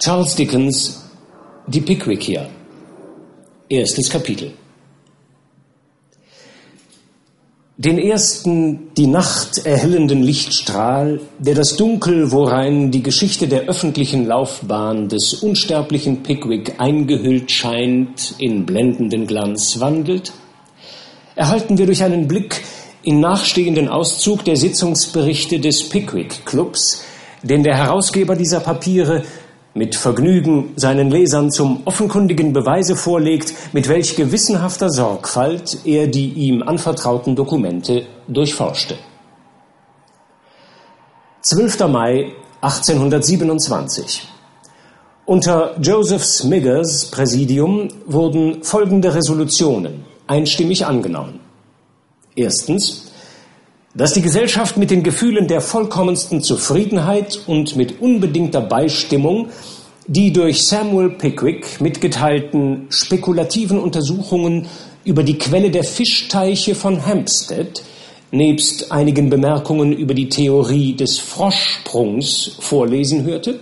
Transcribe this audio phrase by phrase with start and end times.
[0.00, 1.02] Charles Dickens
[1.66, 2.48] Die Pickwickier
[3.68, 4.52] Erstes Kapitel.
[7.76, 15.08] Den ersten die Nacht erhellenden Lichtstrahl, der das Dunkel, worein die Geschichte der öffentlichen Laufbahn
[15.08, 20.32] des unsterblichen Pickwick eingehüllt scheint, in blendenden Glanz wandelt,
[21.34, 22.62] erhalten wir durch einen Blick
[23.02, 27.02] in nachstehenden Auszug der Sitzungsberichte des Pickwick Clubs,
[27.42, 29.24] den der Herausgeber dieser Papiere
[29.78, 36.62] mit Vergnügen seinen Lesern zum offenkundigen Beweise vorlegt, mit welch gewissenhafter Sorgfalt er die ihm
[36.62, 38.96] anvertrauten Dokumente durchforschte.
[41.42, 41.78] 12.
[41.86, 44.26] Mai 1827.
[45.24, 51.38] Unter Joseph Smiggers Präsidium wurden folgende Resolutionen einstimmig angenommen.
[52.34, 53.07] Erstens,
[53.94, 59.48] dass die Gesellschaft mit den Gefühlen der vollkommensten Zufriedenheit und mit unbedingter Beistimmung
[60.08, 64.66] die durch Samuel Pickwick mitgeteilten spekulativen Untersuchungen
[65.04, 67.82] über die Quelle der Fischteiche von Hampstead
[68.30, 73.60] nebst einigen Bemerkungen über die Theorie des Froschsprungs vorlesen hörte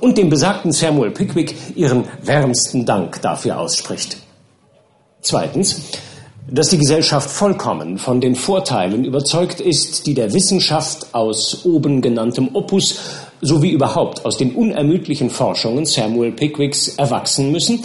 [0.00, 4.16] und dem besagten Samuel Pickwick ihren wärmsten Dank dafür ausspricht.
[5.20, 5.82] Zweitens,
[6.48, 12.50] dass die Gesellschaft vollkommen von den Vorteilen überzeugt ist, die der Wissenschaft aus oben genanntem
[12.54, 13.00] Opus
[13.40, 17.82] sowie überhaupt aus den unermüdlichen Forschungen Samuel Pickwicks erwachsen müssen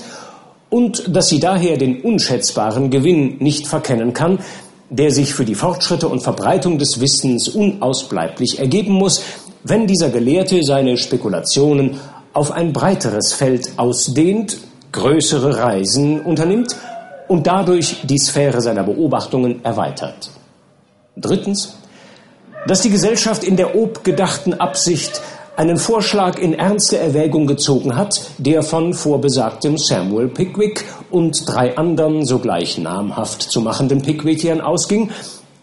[0.70, 4.40] und dass sie daher den unschätzbaren Gewinn nicht verkennen kann,
[4.90, 9.24] der sich für die Fortschritte und Verbreitung des Wissens unausbleiblich ergeben muss,
[9.64, 12.00] wenn dieser Gelehrte seine Spekulationen
[12.34, 14.58] auf ein breiteres Feld ausdehnt,
[14.92, 16.76] größere Reisen unternimmt
[17.32, 20.32] und dadurch die Sphäre seiner Beobachtungen erweitert.
[21.16, 21.78] Drittens,
[22.68, 25.22] dass die Gesellschaft in der obgedachten Absicht
[25.56, 32.26] einen Vorschlag in ernste Erwägung gezogen hat, der von vorbesagtem Samuel Pickwick und drei anderen
[32.26, 35.10] sogleich namhaft zu machenden Pickwickiern ausging,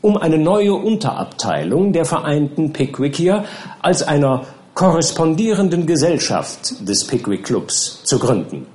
[0.01, 3.45] um eine neue Unterabteilung der vereinten Pickwickier
[3.83, 8.67] als einer korrespondierenden Gesellschaft des Pickwick Clubs zu gründen.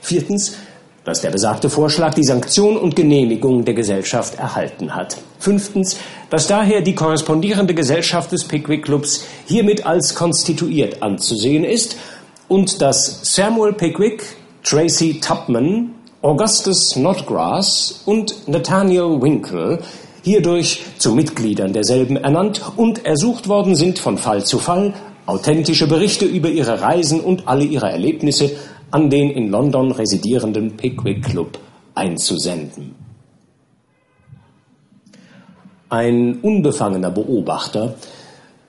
[0.00, 0.56] Viertens,
[1.04, 5.16] dass der besagte Vorschlag die Sanktion und Genehmigung der Gesellschaft erhalten hat.
[5.38, 5.96] Fünftens,
[6.30, 11.96] dass daher die korrespondierende Gesellschaft des Pickwick Clubs hiermit als konstituiert anzusehen ist
[12.48, 14.22] und dass Samuel Pickwick,
[14.62, 19.80] Tracy Tubman, Augustus Snodgrass und Nathaniel Winkle
[20.22, 24.94] hierdurch zu Mitgliedern derselben ernannt und ersucht worden sind, von Fall zu Fall
[25.26, 28.50] authentische Berichte über ihre Reisen und alle ihre Erlebnisse
[28.92, 31.58] an den in London residierenden Pickwick Club
[31.94, 32.94] einzusenden.
[35.88, 37.94] Ein unbefangener Beobachter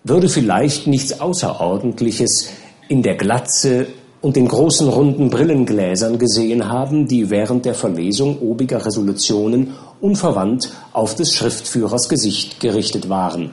[0.04, 2.50] würde vielleicht nichts Außerordentliches
[2.88, 3.88] in der Glatze
[4.22, 11.16] und den großen runden Brillengläsern gesehen haben, die während der Verlesung obiger Resolutionen unverwandt auf
[11.16, 13.52] des Schriftführers Gesicht gerichtet waren.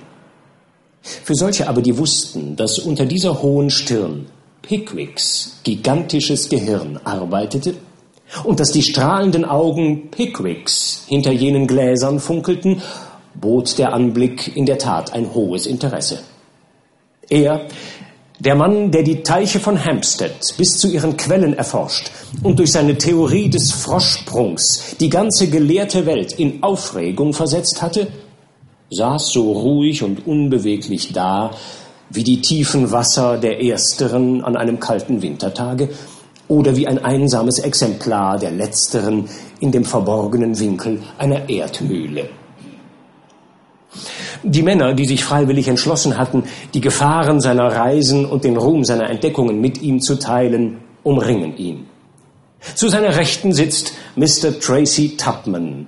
[1.02, 4.26] Für solche aber, die wussten, dass unter dieser hohen Stirn
[4.62, 7.74] Pickwicks gigantisches Gehirn arbeitete
[8.44, 12.82] und dass die strahlenden Augen Pickwicks hinter jenen Gläsern funkelten,
[13.34, 16.20] bot der Anblick in der Tat ein hohes Interesse.
[17.28, 17.66] Er,
[18.38, 22.10] der Mann, der die Teiche von Hampstead bis zu ihren Quellen erforscht
[22.42, 28.08] und durch seine Theorie des Froschsprungs die ganze gelehrte Welt in Aufregung versetzt hatte,
[28.90, 31.52] saß so ruhig und unbeweglich da,
[32.10, 35.88] wie die tiefen Wasser der ersteren an einem kalten Wintertage
[36.48, 39.28] oder wie ein einsames Exemplar der letzteren
[39.60, 42.28] in dem verborgenen Winkel einer Erdhöhle.
[44.42, 46.44] Die Männer, die sich freiwillig entschlossen hatten,
[46.74, 51.86] die Gefahren seiner Reisen und den Ruhm seiner Entdeckungen mit ihm zu teilen, umringen ihn.
[52.74, 54.58] Zu seiner Rechten sitzt Mr.
[54.58, 55.86] Tracy Tubman,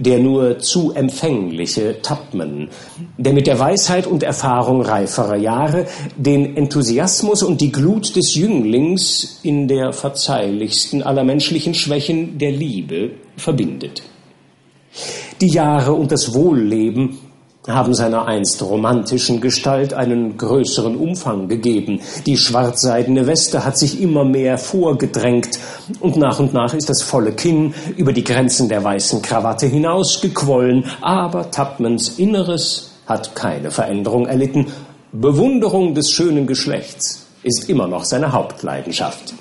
[0.00, 2.70] der nur zu empfängliche Tubman,
[3.18, 9.40] der mit der Weisheit und Erfahrung reiferer Jahre den Enthusiasmus und die Glut des Jünglings
[9.42, 14.02] in der verzeihlichsten aller menschlichen Schwächen der Liebe verbindet.
[15.40, 17.18] Die Jahre und das Wohlleben
[17.74, 22.00] haben seiner einst romantischen Gestalt einen größeren Umfang gegeben.
[22.26, 25.58] Die schwarzseidene Weste hat sich immer mehr vorgedrängt
[26.00, 30.84] und nach und nach ist das volle Kinn über die Grenzen der weißen Krawatte hinausgequollen,
[31.00, 34.66] aber Tubmans Inneres hat keine Veränderung erlitten.
[35.12, 39.34] Bewunderung des schönen Geschlechts ist immer noch seine Hauptleidenschaft.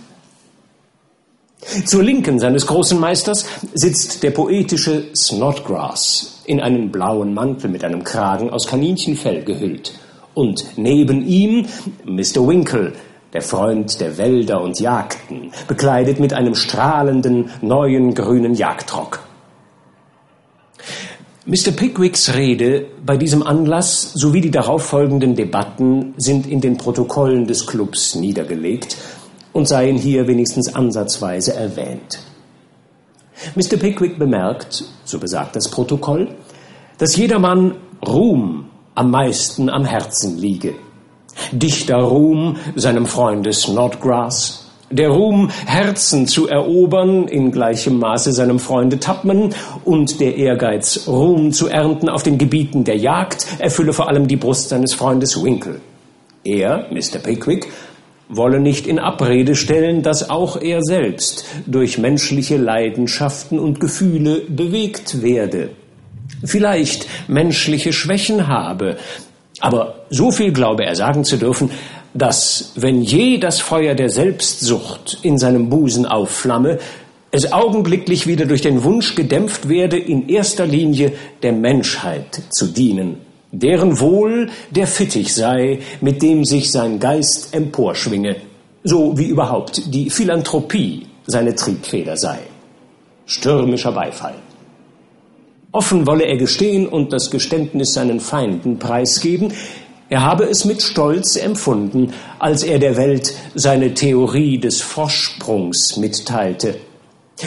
[1.86, 8.04] Zur Linken seines großen Meisters sitzt der poetische Snodgrass in einen blauen Mantel mit einem
[8.04, 9.94] Kragen aus Kaninchenfell gehüllt.
[10.34, 11.66] Und neben ihm
[12.06, 12.48] Mr.
[12.48, 12.94] Winkle,
[13.34, 19.20] der Freund der Wälder und Jagden, bekleidet mit einem strahlenden neuen grünen Jagdrock.
[21.46, 21.72] Mr.
[21.72, 28.16] Pickwicks Rede bei diesem Anlass sowie die darauffolgenden Debatten sind in den Protokollen des Clubs
[28.16, 28.98] niedergelegt
[29.60, 32.20] und seien hier wenigstens ansatzweise erwähnt.
[33.56, 33.76] Mr.
[33.76, 36.30] Pickwick bemerkt, so besagt das Protokoll,
[36.98, 37.76] dass jedermann
[38.08, 40.76] Ruhm am meisten am Herzen liege.
[41.52, 49.00] Dichter Ruhm seinem Freunde Snodgrass, der Ruhm, Herzen zu erobern, in gleichem Maße seinem Freunde
[49.00, 49.54] Tupman,
[49.84, 54.38] und der Ehrgeiz, Ruhm zu ernten auf den Gebieten der Jagd, erfülle vor allem die
[54.38, 55.82] Brust seines Freundes Winkle.
[56.46, 57.20] Er, Mr.
[57.22, 57.68] Pickwick,
[58.30, 65.22] wolle nicht in Abrede stellen, dass auch er selbst durch menschliche Leidenschaften und Gefühle bewegt
[65.24, 65.72] werde,
[66.46, 68.98] vielleicht menschliche Schwächen habe,
[69.60, 71.72] aber so viel glaube er sagen zu dürfen,
[72.14, 76.80] dass, wenn je das Feuer der Selbstsucht in seinem Busen aufflamme,
[77.32, 83.18] es augenblicklich wieder durch den Wunsch gedämpft werde, in erster Linie der Menschheit zu dienen,
[83.51, 88.36] deren Wohl der Fittich sei, mit dem sich sein Geist emporschwinge,
[88.84, 92.40] so wie überhaupt die Philanthropie seine Triebfeder sei.
[93.25, 94.36] Stürmischer Beifall.
[95.72, 99.54] Offen wolle er gestehen und das Geständnis seinen Feinden preisgeben,
[100.12, 106.80] er habe es mit Stolz empfunden, als er der Welt seine Theorie des Vorsprungs mitteilte.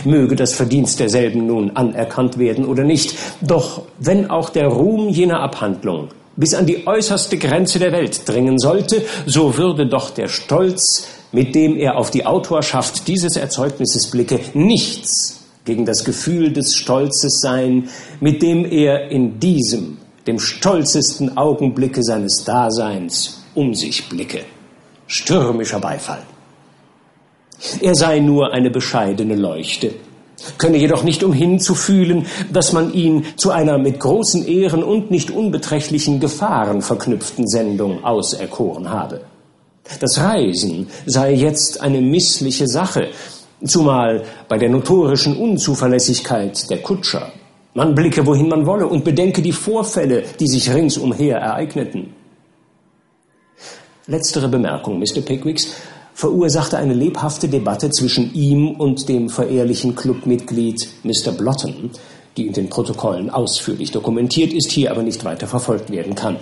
[0.04, 5.40] Möge das Verdienst derselben nun anerkannt werden oder nicht, doch wenn auch der Ruhm jener
[5.40, 11.06] Abhandlung bis an die äußerste Grenze der Welt dringen sollte, so würde doch der Stolz,
[11.30, 17.40] mit dem er auf die Autorschaft dieses Erzeugnisses blicke, nichts gegen das Gefühl des Stolzes
[17.40, 17.88] sein,
[18.20, 24.44] mit dem er in diesem dem stolzesten Augenblicke seines Daseins um sich blicke.
[25.06, 26.22] Stürmischer Beifall.
[27.80, 29.92] Er sei nur eine bescheidene Leuchte,
[30.58, 35.10] könne jedoch nicht umhin zu fühlen, dass man ihn zu einer mit großen Ehren und
[35.10, 39.20] nicht unbeträchtlichen Gefahren verknüpften Sendung auserkoren habe.
[40.00, 43.08] Das Reisen sei jetzt eine missliche Sache,
[43.64, 47.32] zumal bei der notorischen Unzuverlässigkeit der Kutscher
[47.74, 52.12] man blicke, wohin man wolle und bedenke die Vorfälle, die sich ringsumher ereigneten.
[54.06, 55.22] Letztere Bemerkung Mr.
[55.24, 55.74] Pickwicks
[56.14, 61.32] verursachte eine lebhafte Debatte zwischen ihm und dem verehrlichen Clubmitglied Mr.
[61.32, 61.90] Blotton,
[62.36, 66.36] die in den Protokollen ausführlich dokumentiert ist, hier aber nicht weiter verfolgt werden kann.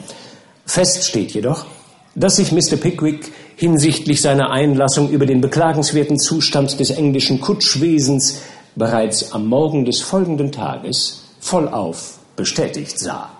[0.66, 1.66] Fest steht jedoch,
[2.14, 2.76] dass sich Mr.
[2.76, 8.40] Pickwick hinsichtlich seiner Einlassung über den beklagenswerten Zustand des englischen Kutschwesens
[8.74, 13.30] bereits am Morgen des folgenden Tages vollauf bestätigt sah.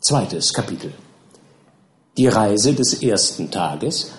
[0.00, 0.92] Zweites Kapitel.
[2.16, 4.12] Die Reise des ersten Tages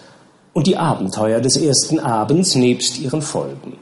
[0.54, 3.78] und die Abenteuer des ersten Abends nebst ihren Folgen.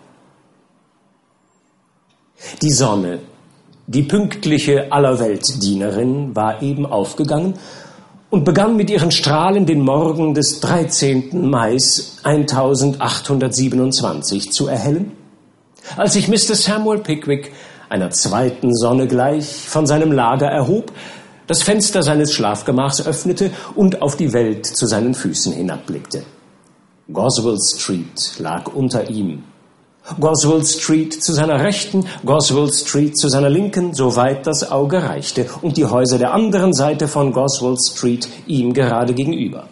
[2.62, 3.20] Die Sonne,
[3.88, 7.56] die pünktliche Allerweltdienerin, war eben aufgegangen
[8.30, 11.50] und begann mit ihren Strahlen den Morgen des 13.
[11.50, 11.78] Mai
[12.24, 15.14] 1827 zu erhellen,
[15.98, 16.56] als sich Mr.
[16.56, 17.52] Samuel Pickwick
[17.90, 20.92] einer zweiten Sonne gleich von seinem Lager erhob,
[21.48, 26.24] das Fenster seines Schlafgemachs öffnete und auf die Welt zu seinen Füßen hinabblickte.
[27.12, 29.44] Goswell Street lag unter ihm
[30.20, 35.78] Goswell Street zu seiner Rechten, Goswell Street zu seiner Linken, soweit das Auge reichte, und
[35.78, 39.70] die Häuser der anderen Seite von Goswell Street ihm gerade gegenüber.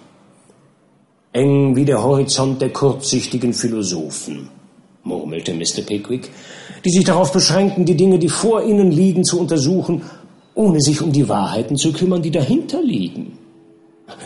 [1.34, 4.50] Eng wie der Horizont der kurzsichtigen Philosophen,
[5.04, 5.82] murmelte Mr.
[5.86, 6.30] Pickwick,
[6.86, 10.04] die sich darauf beschränken, die Dinge, die vor ihnen liegen, zu untersuchen,
[10.56, 13.38] ohne sich um die Wahrheiten zu kümmern, die dahinter liegen.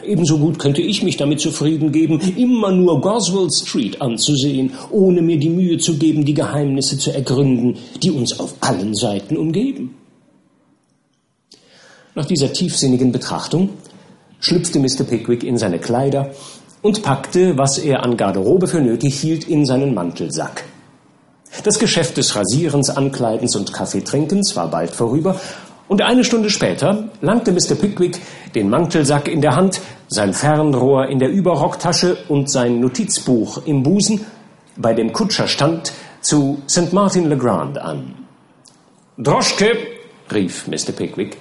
[0.04, 5.38] Ebenso gut könnte ich mich damit zufrieden geben, immer nur Goswell Street anzusehen, ohne mir
[5.38, 9.96] die Mühe zu geben, die Geheimnisse zu ergründen, die uns auf allen Seiten umgeben.
[12.16, 13.70] Nach dieser tiefsinnigen Betrachtung
[14.40, 15.04] schlüpfte Mr.
[15.04, 16.32] Pickwick in seine Kleider
[16.82, 20.64] und packte, was er an Garderobe für nötig hielt, in seinen Mantelsack.
[21.64, 25.40] Das Geschäft des Rasierens, Ankleidens und Kaffeetrinkens war bald vorüber,
[25.88, 27.76] und eine Stunde später langte Mr.
[27.76, 28.20] Pickwick,
[28.56, 34.26] den Mantelsack in der Hand, sein Fernrohr in der Überrocktasche und sein Notizbuch im Busen,
[34.78, 36.92] bei dem Kutscher stand, zu St.
[36.92, 38.16] Martin le Grand an.
[39.18, 39.78] Droschke,
[40.32, 40.92] rief Mr.
[40.92, 41.38] Pickwick.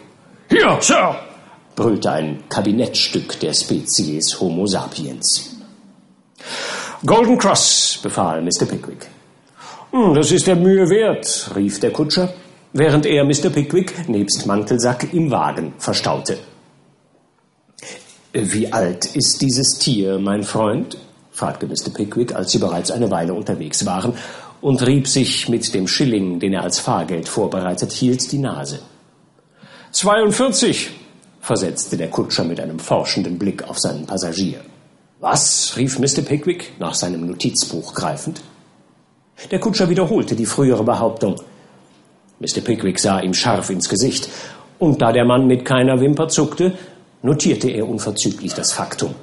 [0.50, 1.16] Hier, Sir,
[1.74, 5.56] brüllte ein Kabinettstück der Spezies Homo sapiens.
[7.04, 8.66] Golden Cross, befahl Mr.
[8.66, 9.06] Pickwick.
[9.90, 12.32] Hm, das ist der Mühe wert, rief der Kutscher
[12.74, 13.48] während er Mr.
[13.48, 16.36] Pickwick nebst Mantelsack im Wagen verstaute.
[18.32, 20.98] Wie alt ist dieses Tier, mein Freund?
[21.30, 21.90] fragte Mr.
[21.94, 24.14] Pickwick, als sie bereits eine Weile unterwegs waren,
[24.60, 28.80] und rieb sich mit dem Schilling, den er als Fahrgeld vorbereitet hielt, die Nase.
[29.92, 30.90] 42,
[31.40, 34.60] versetzte der Kutscher mit einem forschenden Blick auf seinen Passagier.
[35.20, 35.76] Was?
[35.76, 36.22] rief Mr.
[36.22, 38.42] Pickwick nach seinem Notizbuch greifend.
[39.50, 41.36] Der Kutscher wiederholte die frühere Behauptung.
[42.44, 42.60] Mr.
[42.60, 44.28] Pickwick sah ihm scharf ins Gesicht,
[44.78, 46.74] und da der Mann mit keiner Wimper zuckte,
[47.22, 49.14] notierte er unverzüglich das Faktum.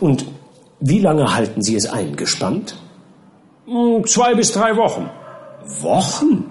[0.00, 0.26] Und
[0.80, 2.76] wie lange halten Sie es eingespannt?
[3.66, 5.08] Hm, zwei bis drei Wochen.
[5.80, 6.44] Wochen?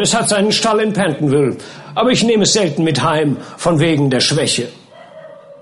[0.00, 1.56] Es hat seinen Stall in Pentonville,
[1.94, 4.68] aber ich nehme es selten mit heim, von wegen der Schwäche.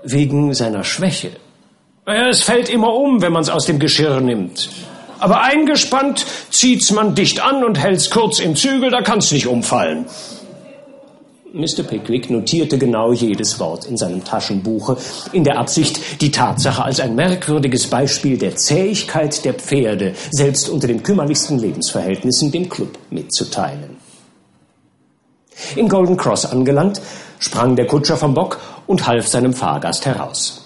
[0.03, 1.31] Wegen seiner Schwäche?
[2.05, 4.69] Es fällt immer um, wenn man es aus dem Geschirr nimmt.
[5.21, 10.07] Aber eingespannt zieht's man dicht an und hält's kurz im Zügel, da kann's nicht umfallen.
[11.53, 11.83] Mr.
[11.83, 14.97] Pickwick notierte genau jedes Wort in seinem Taschenbuche,
[15.31, 20.87] in der Absicht, die Tatsache als ein merkwürdiges Beispiel der Zähigkeit der Pferde, selbst unter
[20.87, 23.97] den kümmerlichsten Lebensverhältnissen, dem Club mitzuteilen.
[25.75, 26.99] In Golden Cross angelangt,
[27.37, 30.60] sprang der Kutscher vom Bock und half seinem Fahrgast heraus.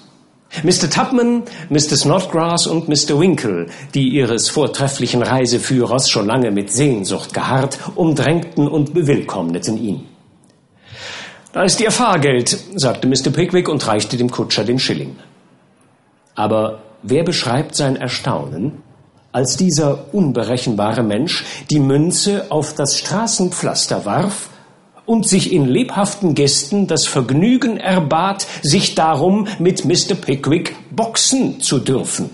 [0.63, 0.89] Mr.
[0.89, 1.97] Tubman, Mr.
[1.97, 3.19] Snodgrass und Mr.
[3.19, 10.05] Winkle, die ihres vortrefflichen Reiseführers schon lange mit Sehnsucht geharrt, umdrängten und bewillkommneten ihn.
[11.53, 13.31] Da ist Ihr Fahrgeld, sagte Mr.
[13.31, 15.15] Pickwick und reichte dem Kutscher den Schilling.
[16.35, 18.83] Aber wer beschreibt sein Erstaunen,
[19.31, 24.49] als dieser unberechenbare Mensch die Münze auf das Straßenpflaster warf
[25.05, 30.15] und sich in lebhaften Gästen das Vergnügen erbat, sich darum mit Mr.
[30.15, 32.29] Pickwick boxen zu dürfen.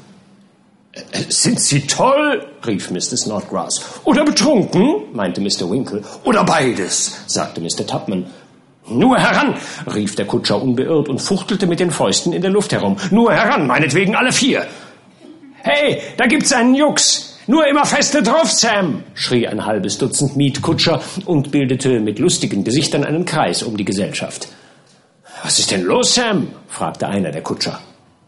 [1.30, 2.46] Sind Sie toll?
[2.66, 3.18] rief Mr.
[3.18, 4.02] Snodgrass.
[4.04, 5.14] Oder betrunken?
[5.14, 5.70] meinte Mr.
[5.70, 6.04] Winkle.
[6.26, 7.88] Oder beides, sagte Mr.
[7.88, 8.26] Tubman.
[8.88, 9.56] Nur heran,
[9.94, 12.98] rief der Kutscher unbeirrt und fuchtelte mit den Fäusten in der Luft herum.
[13.10, 14.68] Nur heran, meinetwegen alle vier.
[15.64, 17.31] Hey, da gibt's einen Jux.
[17.52, 23.04] Nur immer feste drauf, Sam, schrie ein halbes Dutzend Mietkutscher und bildete mit lustigen Gesichtern
[23.04, 24.48] einen Kreis um die Gesellschaft.
[25.44, 26.48] Was ist denn los, Sam?
[26.70, 27.82] fragte einer der Kutscher.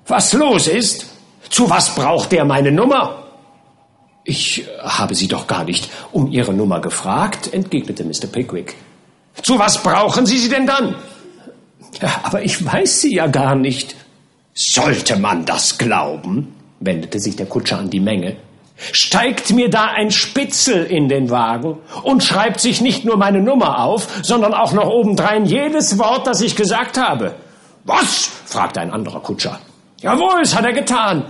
[0.07, 1.05] Was los ist?
[1.49, 3.23] Zu was braucht der meine Nummer?
[4.25, 8.27] Ich habe Sie doch gar nicht um Ihre Nummer gefragt, entgegnete Mr.
[8.29, 8.75] Pickwick.
[9.41, 10.95] Zu was brauchen Sie sie denn dann?
[12.23, 13.95] Aber ich weiß sie ja gar nicht.
[14.53, 16.53] Sollte man das glauben?
[16.81, 18.35] wendete sich der Kutscher an die Menge.
[18.75, 23.83] Steigt mir da ein Spitzel in den Wagen und schreibt sich nicht nur meine Nummer
[23.83, 27.35] auf, sondern auch noch obendrein jedes Wort, das ich gesagt habe.
[27.85, 28.31] Was?
[28.45, 29.59] fragte ein anderer Kutscher.
[30.01, 31.25] Jawohl, es hat er getan.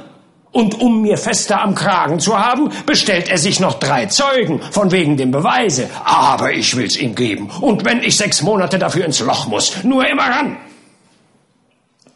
[0.51, 4.91] Und um mir fester am Kragen zu haben, bestellt er sich noch drei Zeugen, von
[4.91, 5.89] wegen dem Beweise.
[6.05, 7.49] Aber ich will's ihm geben.
[7.59, 10.57] Und wenn ich sechs Monate dafür ins Loch muss, nur immer ran.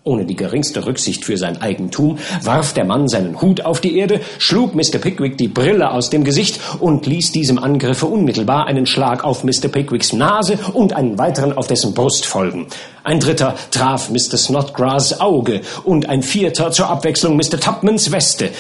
[0.07, 4.21] Ohne die geringste Rücksicht für sein Eigentum warf der Mann seinen Hut auf die Erde,
[4.39, 4.99] schlug Mr.
[4.99, 9.67] Pickwick die Brille aus dem Gesicht und ließ diesem Angriffe unmittelbar einen Schlag auf Mr.
[9.67, 12.67] Pickwicks Nase und einen weiteren auf dessen Brust folgen.
[13.03, 14.37] Ein dritter traf Mr.
[14.37, 17.59] Snodgrass Auge und ein vierter zur Abwechslung Mr.
[17.59, 18.51] Tubmans Weste.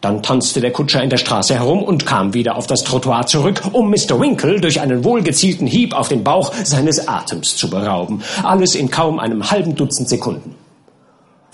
[0.00, 3.60] Dann tanzte der Kutscher in der Straße herum und kam wieder auf das Trottoir zurück,
[3.72, 4.18] um Mr.
[4.18, 8.22] Winkle durch einen wohlgezielten Hieb auf den Bauch seines Atems zu berauben.
[8.42, 10.63] Alles in kaum einem halben Dutzend Sekunden.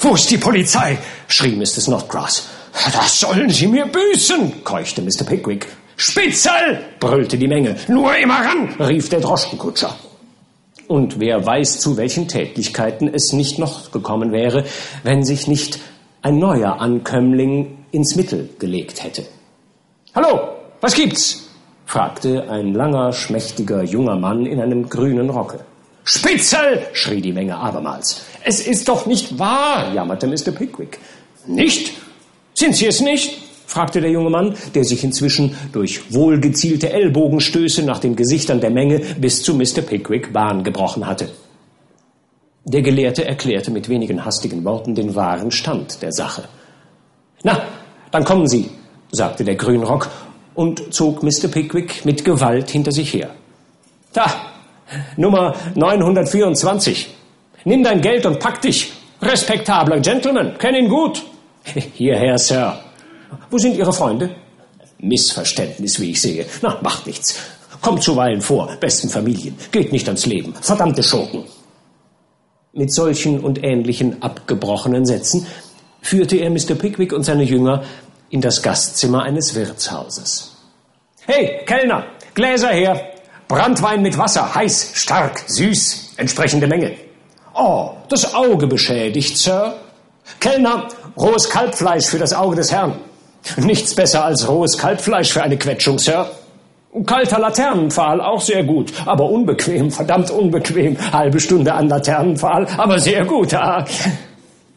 [0.02, 0.96] Wo ist die Polizei?
[1.28, 1.80] schrie Mr.
[1.82, 2.48] Snodgrass.
[2.92, 5.24] Das sollen Sie mir büßen, keuchte Mr.
[5.26, 5.66] Pickwick.
[5.96, 6.78] Spitzel!
[6.98, 7.76] brüllte die Menge.
[7.86, 9.94] Nur immer ran, rief der Droschkenkutscher.
[10.88, 14.64] Und wer weiß, zu welchen Tätlichkeiten es nicht noch gekommen wäre,
[15.02, 15.78] wenn sich nicht
[16.22, 19.26] ein neuer Ankömmling ins Mittel gelegt hätte.
[20.14, 20.48] Hallo,
[20.80, 21.50] was gibt's?
[21.84, 25.60] fragte ein langer, schmächtiger junger Mann in einem grünen Rocke.
[26.04, 26.86] Spitzel!
[26.92, 28.22] schrie die Menge abermals.
[28.44, 30.52] Es ist doch nicht wahr, jammerte Mr.
[30.52, 30.98] Pickwick.
[31.46, 31.92] Nicht?
[32.54, 33.38] Sind Sie es nicht?
[33.66, 38.98] fragte der junge Mann, der sich inzwischen durch wohlgezielte Ellbogenstöße nach den Gesichtern der Menge
[39.20, 39.82] bis zu Mr.
[39.82, 41.30] Pickwick Bahn gebrochen hatte.
[42.64, 46.48] Der Gelehrte erklärte mit wenigen hastigen Worten den wahren Stand der Sache.
[47.44, 47.62] Na,
[48.10, 48.70] dann kommen Sie,
[49.12, 50.10] sagte der Grünrock
[50.54, 51.48] und zog Mr.
[51.48, 53.30] Pickwick mit Gewalt hinter sich her.
[54.12, 54.49] Da,
[55.16, 57.14] Nummer 924.
[57.64, 58.92] Nimm dein Geld und pack dich.
[59.22, 61.22] Respektabler Gentleman, kenn ihn gut.
[61.94, 62.80] Hierher, Sir.
[63.50, 64.34] Wo sind Ihre Freunde?
[64.98, 66.46] Missverständnis, wie ich sehe.
[66.62, 67.38] Na, macht nichts.
[67.80, 69.56] Kommt zuweilen vor, besten Familien.
[69.70, 70.54] Geht nicht ans Leben.
[70.60, 71.44] Verdammte Schurken.
[72.72, 75.46] Mit solchen und ähnlichen abgebrochenen Sätzen
[76.02, 76.74] führte er Mr.
[76.74, 77.82] Pickwick und seine Jünger
[78.30, 80.56] in das Gastzimmer eines Wirtshauses.
[81.26, 83.12] Hey, Kellner, Gläser her.
[83.50, 86.92] Brandwein mit Wasser, heiß, stark, süß, entsprechende Menge.
[87.52, 89.74] Oh, das Auge beschädigt, Sir.
[90.38, 93.00] Kellner, rohes Kalbfleisch für das Auge des Herrn.
[93.56, 96.30] Nichts besser als rohes Kalbfleisch für eine Quetschung, Sir.
[97.06, 100.96] Kalter Laternenpfahl, auch sehr gut, aber unbequem, verdammt unbequem.
[101.12, 103.52] Halbe Stunde an Laternenpfahl, aber sehr gut.
[103.54, 103.84] Ah.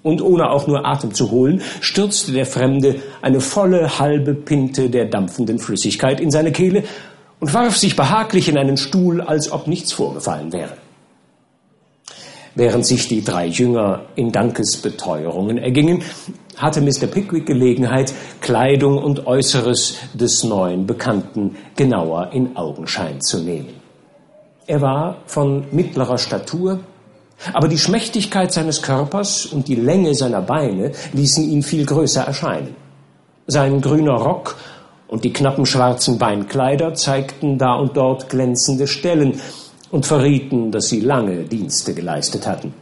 [0.02, 5.06] Und ohne auch nur Atem zu holen, stürzte der Fremde eine volle halbe Pinte der
[5.06, 6.86] dampfenden Flüssigkeit in seine Kehle
[7.44, 10.78] und warf sich behaglich in einen Stuhl, als ob nichts vorgefallen wäre.
[12.56, 16.04] Während sich die drei Jünger in Dankesbeteuerungen ergingen,
[16.56, 17.08] hatte Mr.
[17.08, 23.74] Pickwick Gelegenheit, Kleidung und Äußeres des neuen Bekannten genauer in Augenschein zu nehmen.
[24.66, 26.80] Er war von mittlerer Statur,
[27.52, 32.78] aber die Schmächtigkeit seines Körpers und die Länge seiner Beine ließen ihn viel größer erscheinen.
[33.48, 34.56] Sein grüner Rock
[35.14, 39.40] und die knappen schwarzen Beinkleider zeigten da und dort glänzende Stellen,
[39.92, 42.74] und verrieten, dass sie lange Dienste geleistet hatten.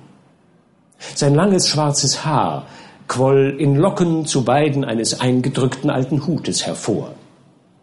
[1.13, 2.67] Sein langes schwarzes Haar
[3.09, 7.15] quoll in Locken zu beiden eines eingedrückten alten Hutes hervor.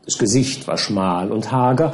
[0.06, 1.92] Das Gesicht war schmal und hager,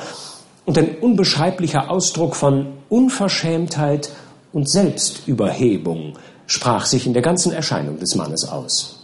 [0.64, 4.10] und ein unbeschreiblicher Ausdruck von Unverschämtheit
[4.52, 6.12] und Selbstüberhebung
[6.46, 9.03] sprach sich in der ganzen Erscheinung des Mannes aus.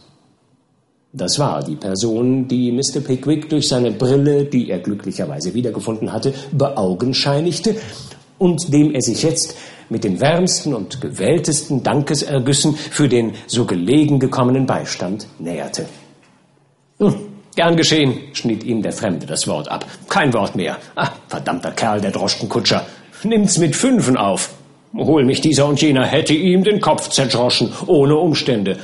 [1.12, 3.00] Das war die Person, die Mr.
[3.00, 7.74] Pickwick durch seine Brille, die er glücklicherweise wiedergefunden hatte, beaugenscheinigte
[8.38, 9.56] und dem er sich jetzt
[9.88, 15.86] mit den wärmsten und gewähltesten Dankesergüssen für den so gelegen gekommenen Beistand näherte.
[16.98, 17.14] Hm,
[17.56, 19.84] gern geschehen, schnitt ihm der Fremde das Wort ab.
[20.08, 20.78] Kein Wort mehr.
[20.94, 22.86] Ah, verdammter Kerl, der Droschkenkutscher.
[23.24, 24.50] Nimmt's mit Fünfen auf.
[24.94, 28.78] Hol mich dieser und jener hätte ihm den Kopf zerdroschen, ohne Umstände.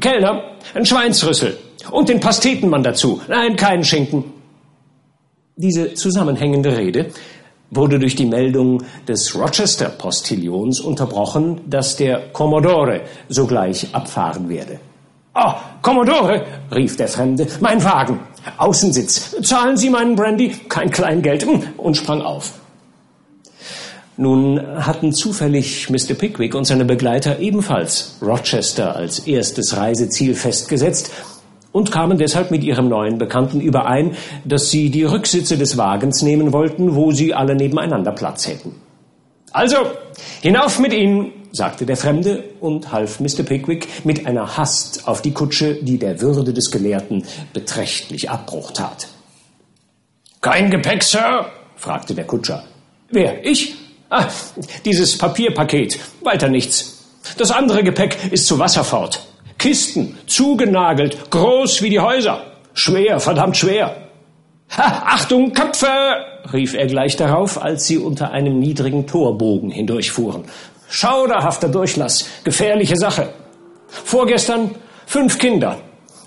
[0.00, 0.42] Kellner,
[0.74, 1.58] ein Schweinsrüssel.
[1.90, 3.20] Und den Pastetenmann dazu.
[3.28, 4.24] Nein, keinen Schinken.
[5.56, 7.06] Diese zusammenhängende Rede
[7.70, 14.80] wurde durch die Meldung des Rochester Postillons unterbrochen, dass der Commodore sogleich abfahren werde.
[15.34, 15.52] Oh,
[15.82, 18.20] Commodore, rief der Fremde, mein Wagen,
[18.56, 22.54] Außensitz, zahlen Sie meinen Brandy, kein Kleingeld, hm, und sprang auf.
[24.18, 26.14] Nun hatten zufällig Mr.
[26.14, 31.10] Pickwick und seine Begleiter ebenfalls Rochester als erstes Reiseziel festgesetzt
[31.72, 36.54] und kamen deshalb mit ihrem neuen Bekannten überein, dass sie die Rücksitze des Wagens nehmen
[36.54, 38.74] wollten, wo sie alle nebeneinander Platz hätten.
[39.52, 39.76] Also,
[40.40, 43.42] hinauf mit Ihnen, sagte der Fremde und half Mr.
[43.42, 49.08] Pickwick mit einer Hast auf die Kutsche, die der Würde des Gelehrten beträchtlich Abbruch tat.
[50.40, 51.46] Kein Gepäck, Sir?
[51.76, 52.64] fragte der Kutscher.
[53.10, 53.44] Wer?
[53.44, 53.85] Ich?
[54.08, 54.26] Ah,
[54.84, 55.98] dieses Papierpaket.
[56.22, 57.04] Weiter nichts.
[57.38, 59.26] Das andere Gepäck ist zu Wasser fort.
[59.58, 62.42] Kisten, zugenagelt, groß wie die Häuser.
[62.74, 63.96] Schwer, verdammt schwer.
[64.76, 65.86] Ha, Achtung, Köpfe!
[66.52, 70.44] rief er gleich darauf, als sie unter einem niedrigen Torbogen hindurchfuhren.
[70.88, 73.30] Schauderhafter Durchlass, gefährliche Sache.
[73.88, 74.74] Vorgestern
[75.06, 75.78] fünf Kinder.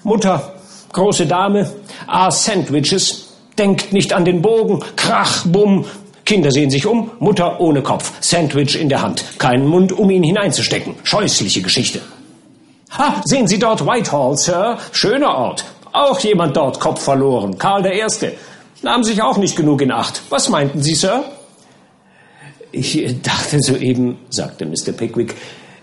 [0.04, 0.54] Mutter,
[0.92, 1.72] große Dame,
[2.08, 5.86] aß Sandwiches, denkt nicht an den Bogen, krach, bumm.
[6.30, 10.22] Kinder sehen sich um, Mutter ohne Kopf, Sandwich in der Hand, keinen Mund, um ihn
[10.22, 10.94] hineinzustecken.
[11.02, 12.02] Scheußliche Geschichte.
[12.92, 14.78] Ha, sehen Sie dort Whitehall, Sir?
[14.92, 15.66] Schöner Ort.
[15.92, 17.58] Auch jemand dort Kopf verloren.
[17.58, 18.34] Karl der Erste.
[18.84, 20.22] Nahm sich auch nicht genug in Acht.
[20.30, 21.24] Was meinten Sie, Sir?
[22.72, 24.92] Ich dachte soeben, sagte Mr.
[24.92, 25.34] Pickwick,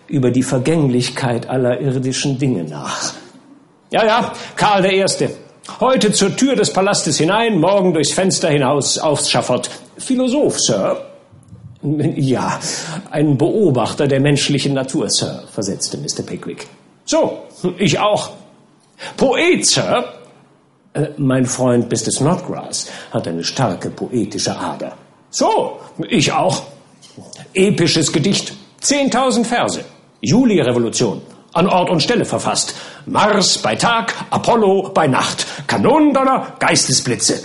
[0.06, 3.14] über die Vergänglichkeit aller irdischen Dinge nach.
[3.90, 5.28] Ja, ja, Karl der Erste.
[5.81, 9.68] Heute zur Tür des Palastes hinein, morgen durchs Fenster hinaus aufs Schafott.
[9.98, 11.05] Philosoph, Sir.
[11.83, 12.59] Ja,
[13.11, 16.22] ein Beobachter der menschlichen Natur, Sir, versetzte Mr.
[16.24, 16.66] Pickwick.
[17.05, 17.42] So,
[17.79, 18.31] ich auch.
[19.16, 20.05] Poet, Sir?
[20.94, 22.11] Äh, mein Freund Mr.
[22.11, 24.92] Snodgrass hat eine starke poetische Ader.
[25.31, 26.62] So, ich auch.
[27.52, 28.55] Episches Gedicht.
[28.81, 29.85] Zehntausend Verse.
[30.22, 31.20] Juli-Revolution.
[31.52, 32.74] An Ort und Stelle verfasst.
[33.08, 35.46] Mars bei Tag, Apollo bei Nacht.
[35.68, 37.40] Kanonendonner, Geistesblitze.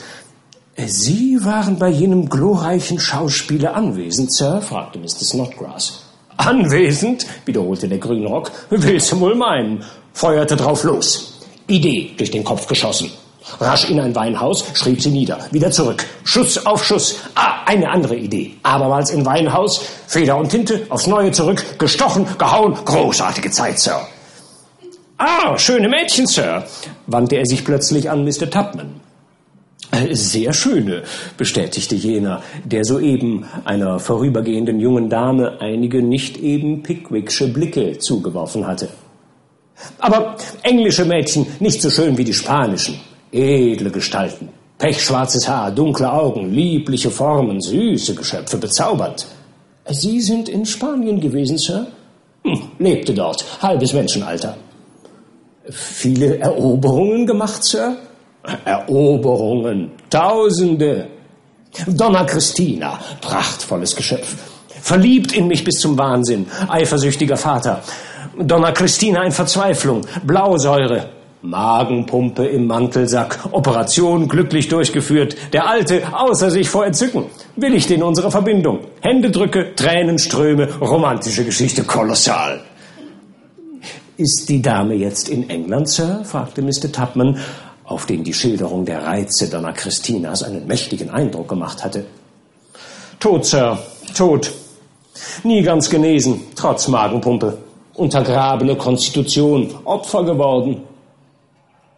[0.76, 4.63] Äh, Sie waren bei jenem glorreichen Schauspieler anwesend, Sir?
[4.63, 5.24] fragte Mr.
[5.24, 6.02] Snodgrass.
[6.38, 11.41] Anwesend, wiederholte der Grünrock, willst du wohl meinen, feuerte drauf los.
[11.67, 13.12] Idee durch den Kopf geschossen.
[13.60, 15.45] Rasch in ein Weinhaus, schrieb sie nieder.
[15.52, 16.08] Wieder zurück.
[16.24, 17.17] Schuss auf Schuss.
[17.36, 18.56] Ah, eine andere Idee.
[18.63, 22.74] Abermals in Weinhaus, Feder und Tinte, aufs Neue zurück, gestochen, gehauen.
[22.84, 24.08] Großartige Zeit, Sir.
[25.24, 26.64] Ah, schöne Mädchen, Sir,
[27.06, 28.50] wandte er sich plötzlich an Mr.
[28.50, 29.02] Tupman.
[29.92, 31.04] Äh, sehr schöne,
[31.38, 38.90] bestätigte jener, der soeben einer vorübergehenden jungen Dame einige nicht eben pickwicksche Blicke zugeworfen hatte.
[40.00, 43.00] Aber englische Mädchen nicht so schön wie die spanischen.
[43.32, 49.28] Edle Gestalten, pechschwarzes Haar, dunkle Augen, liebliche Formen, süße Geschöpfe, bezaubernd.
[49.88, 51.86] Sie sind in Spanien gewesen, Sir?
[52.44, 54.58] Hm, lebte dort, halbes Menschenalter.
[55.72, 57.98] Viele Eroberungen gemacht, Sir?
[58.66, 61.08] Eroberungen, Tausende.
[61.88, 64.36] Donna Christina, prachtvolles Geschöpf.
[64.82, 67.82] Verliebt in mich bis zum Wahnsinn, eifersüchtiger Vater.
[68.38, 71.10] Donna Christina in Verzweiflung, Blausäure,
[71.42, 78.32] Magenpumpe im Mantelsack, Operation glücklich durchgeführt, der Alte außer sich vor Entzücken, willigt in unsere
[78.32, 82.62] Verbindung, Händedrücke, Tränenströme, romantische Geschichte, kolossal.
[84.22, 86.22] Ist die Dame jetzt in England, Sir?
[86.24, 86.92] fragte Mr.
[86.92, 87.40] Tupman,
[87.86, 92.06] auf den die Schilderung der Reize Donna Christinas einen mächtigen Eindruck gemacht hatte.
[93.20, 93.80] Tot, Sir,
[94.16, 94.52] tot.
[95.44, 97.58] Nie ganz genesen, trotz Magenpumpe.
[97.96, 100.84] Untergrabene Konstitution, Opfer geworden.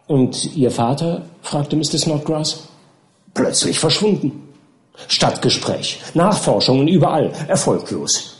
[0.08, 1.24] Und Ihr Vater?
[1.42, 1.98] fragte Mr.
[1.98, 2.70] Snodgrass.
[3.34, 4.48] Plötzlich verschwunden.
[5.10, 8.38] Stadtgespräch, Nachforschungen überall, erfolglos.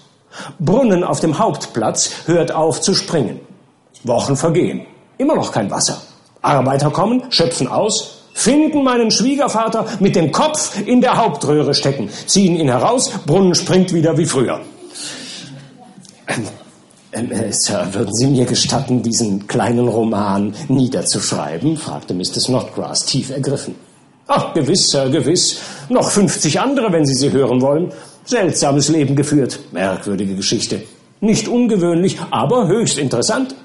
[0.58, 3.42] Brunnen auf dem Hauptplatz hört auf zu springen.
[4.04, 4.86] Wochen vergehen,
[5.18, 6.02] immer noch kein Wasser.
[6.42, 12.56] Arbeiter kommen, schöpfen aus, finden meinen Schwiegervater mit dem Kopf in der Hauptröhre stecken, ziehen
[12.56, 14.60] ihn heraus, Brunnen springt wieder wie früher.
[16.28, 16.48] Ähm,
[17.14, 21.78] ähm, äh, Sir, würden Sie mir gestatten, diesen kleinen Roman niederzuschreiben?
[21.78, 22.40] fragte Mr.
[22.40, 23.76] Snodgrass tief ergriffen.
[24.28, 25.60] Ach, gewiss, Sir, gewiss.
[25.90, 27.92] Noch 50 andere, wenn Sie sie hören wollen.
[28.26, 29.60] Seltsames Leben geführt.
[29.72, 30.82] Merkwürdige Geschichte.
[31.22, 33.56] Nicht ungewöhnlich, aber höchst interessant.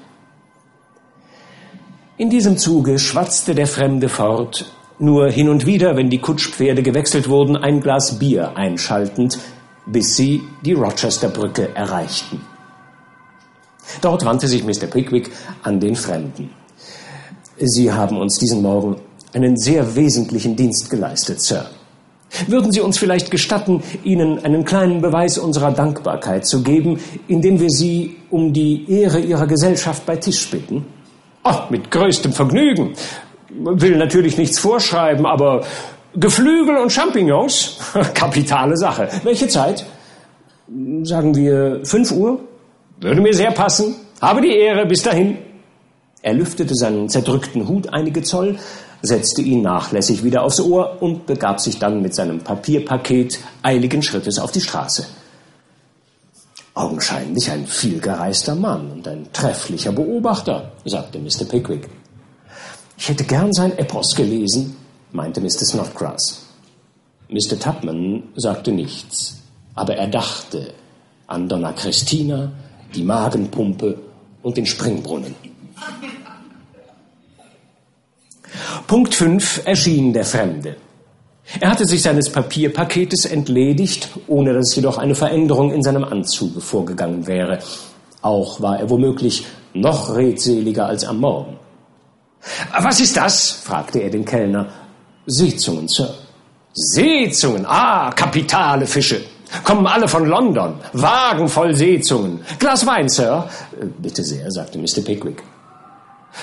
[2.19, 7.29] In diesem Zuge schwatzte der Fremde fort, nur hin und wieder, wenn die Kutschpferde gewechselt
[7.29, 9.39] wurden, ein Glas Bier einschaltend,
[9.85, 12.41] bis sie die Rochesterbrücke erreichten.
[14.01, 14.87] Dort wandte sich Mr.
[14.87, 15.31] Pickwick
[15.63, 16.49] an den Fremden.
[17.57, 18.97] Sie haben uns diesen Morgen
[19.31, 21.69] einen sehr wesentlichen Dienst geleistet, Sir.
[22.47, 27.69] Würden Sie uns vielleicht gestatten, Ihnen einen kleinen Beweis unserer Dankbarkeit zu geben, indem wir
[27.69, 30.85] Sie um die Ehre Ihrer Gesellschaft bei Tisch bitten?
[31.43, 32.93] Ach, mit größtem Vergnügen.
[33.49, 35.63] Will natürlich nichts vorschreiben, aber
[36.15, 37.77] Geflügel und Champignons?
[38.13, 39.09] Kapitale Sache.
[39.23, 39.85] Welche Zeit?
[41.03, 42.41] Sagen wir fünf Uhr?
[42.99, 43.95] Würde mir sehr passen.
[44.21, 44.85] Habe die Ehre.
[44.85, 45.37] Bis dahin.
[46.21, 48.59] Er lüftete seinen zerdrückten Hut einige Zoll,
[49.01, 54.37] setzte ihn nachlässig wieder aufs Ohr und begab sich dann mit seinem Papierpaket eiligen Schrittes
[54.37, 55.05] auf die Straße.
[56.73, 61.45] Augenscheinlich ein vielgereister Mann und ein trefflicher Beobachter, sagte Mr.
[61.49, 61.89] Pickwick.
[62.97, 64.75] Ich hätte gern sein Epos gelesen,
[65.11, 65.65] meinte Mr.
[65.65, 66.45] Snodgrass.
[67.29, 67.59] Mr.
[67.59, 69.37] Tupman sagte nichts,
[69.75, 70.73] aber er dachte
[71.27, 72.51] an Donna Christina,
[72.93, 73.97] die Magenpumpe
[74.41, 75.35] und den Springbrunnen.
[78.87, 80.75] Punkt 5 erschien der Fremde.
[81.59, 87.25] Er hatte sich seines Papierpaketes entledigt, ohne dass jedoch eine Veränderung in seinem Anzuge vorgegangen
[87.25, 87.59] wäre.
[88.21, 91.57] Auch war er womöglich noch redseliger als am Morgen.
[92.79, 93.51] Was ist das?
[93.51, 94.67] fragte er den Kellner.
[95.25, 96.13] Seezungen, Sir.
[96.73, 99.21] Seezungen, ah, kapitale Fische.
[99.63, 100.75] Kommen alle von London.
[100.93, 102.41] Wagen voll Seezungen.
[102.59, 103.49] Glas Wein, Sir.
[103.97, 105.01] Bitte sehr, sagte Mr.
[105.03, 105.43] Pickwick.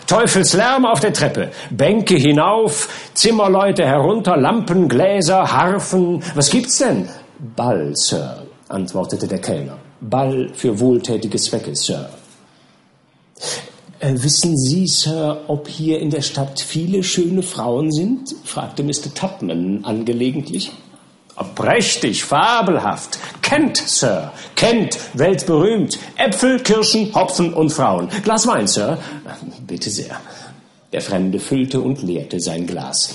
[0.07, 6.22] Teufelslärm auf der Treppe, Bänke hinauf, Zimmerleute herunter, Lampen, Gläser, Harfen.
[6.35, 7.09] Was gibt's denn?
[7.55, 9.79] Ball, Sir, antwortete der Kellner.
[10.01, 12.11] Ball für wohltätige Zwecke, Sir.
[13.99, 18.35] Äh, wissen Sie, Sir, ob hier in der Stadt viele schöne Frauen sind?
[18.44, 19.14] fragte Mr.
[19.14, 20.72] Tupman angelegentlich.
[21.55, 23.18] Prächtig, fabelhaft.
[23.42, 24.33] Kennt, Sir.
[24.55, 25.99] Kennt, weltberühmt.
[26.16, 28.09] Äpfel, Kirschen, Hopfen und Frauen.
[28.25, 28.99] Glas Wein, Sir.
[29.66, 30.18] Bitte sehr.
[30.92, 33.14] Der Fremde füllte und leerte sein Glas.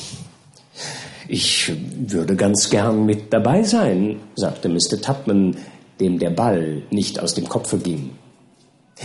[1.27, 5.01] Ich würde ganz gern mit dabei sein, sagte Mr.
[5.01, 5.55] Tupman,
[5.99, 8.11] dem der Ball nicht aus dem Kopfe ging.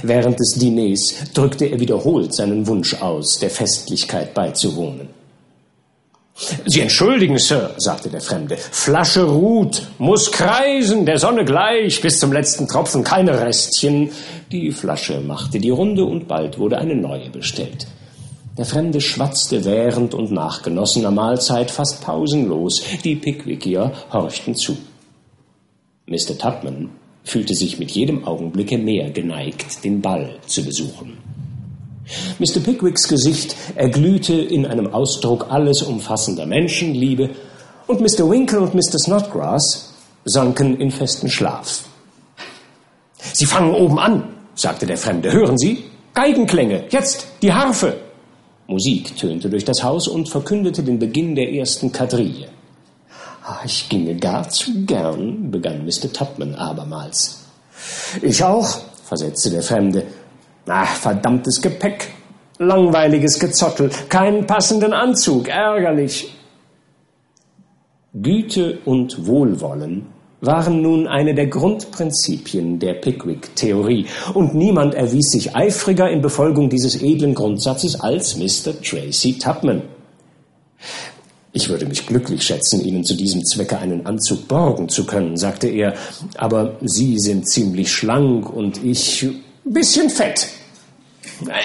[0.02, 5.08] Während des Diners drückte er wiederholt seinen Wunsch aus, der Festlichkeit beizuwohnen.
[6.66, 8.56] Sie entschuldigen, Sir, sagte der Fremde.
[8.56, 14.10] Flasche ruht, muss kreisen, der Sonne gleich, bis zum letzten Tropfen, keine Restchen.
[14.52, 17.86] Die Flasche machte die Runde und bald wurde eine neue bestellt.
[18.58, 22.82] Der Fremde schwatzte während und nach genossener Mahlzeit fast pausenlos.
[23.02, 24.76] Die Pickwickier horchten zu.
[26.06, 26.38] Mr.
[26.38, 26.90] Tupman
[27.24, 31.16] fühlte sich mit jedem Augenblicke mehr geneigt, den Ball zu besuchen.
[32.38, 32.60] Mr.
[32.60, 37.30] Pickwicks Gesicht erglühte in einem Ausdruck alles umfassender Menschenliebe,
[37.86, 38.28] und Mr.
[38.28, 38.98] Winkle und Mr.
[38.98, 39.92] Snodgrass
[40.24, 41.84] sanken in festen Schlaf.
[43.32, 45.32] Sie fangen oben an, sagte der Fremde.
[45.32, 45.84] Hören Sie?
[46.14, 47.96] Geigenklänge, jetzt die Harfe.
[48.66, 52.48] Musik tönte durch das Haus und verkündete den Beginn der ersten Quadrille.
[53.44, 56.12] Ah, ich ginge gar zu gern, begann Mr.
[56.12, 57.44] Tupman abermals.
[58.20, 60.02] Ich auch, versetzte der Fremde.
[60.68, 62.08] Ach, verdammtes Gepäck.
[62.58, 66.34] Langweiliges Gezottel, keinen passenden Anzug, ärgerlich.
[68.14, 70.06] Güte und Wohlwollen
[70.40, 77.02] waren nun eine der Grundprinzipien der Pickwick-Theorie, und niemand erwies sich eifriger in Befolgung dieses
[77.02, 78.80] edlen Grundsatzes als Mr.
[78.80, 79.82] Tracy Tubman.
[81.52, 85.68] Ich würde mich glücklich schätzen, Ihnen zu diesem Zwecke einen Anzug borgen zu können, sagte
[85.68, 85.94] er,
[86.36, 89.26] aber Sie sind ziemlich schlank und ich
[89.72, 90.48] bisschen fett.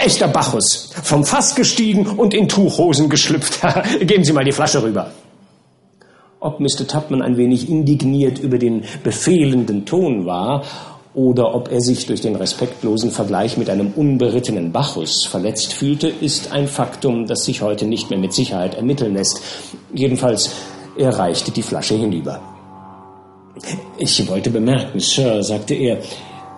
[0.03, 3.61] Echter Bacchus, vom Fass gestiegen und in Tuchhosen geschlüpft.
[4.01, 5.11] Geben Sie mal die Flasche rüber.
[6.39, 6.87] Ob Mr.
[6.87, 10.63] Tupman ein wenig indigniert über den befehlenden Ton war
[11.13, 16.51] oder ob er sich durch den respektlosen Vergleich mit einem unberittenen Bacchus verletzt fühlte, ist
[16.51, 19.41] ein Faktum, das sich heute nicht mehr mit Sicherheit ermitteln lässt.
[19.93, 20.51] Jedenfalls,
[20.97, 22.41] er reichte die Flasche hinüber.
[23.97, 25.99] Ich wollte bemerken, Sir, sagte er,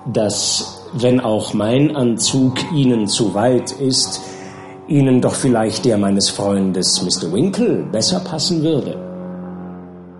[0.05, 4.21] dass, wenn auch mein Anzug Ihnen zu weit ist,
[4.87, 7.31] Ihnen doch vielleicht der meines Freundes Mr.
[7.31, 8.99] Winkle besser passen würde.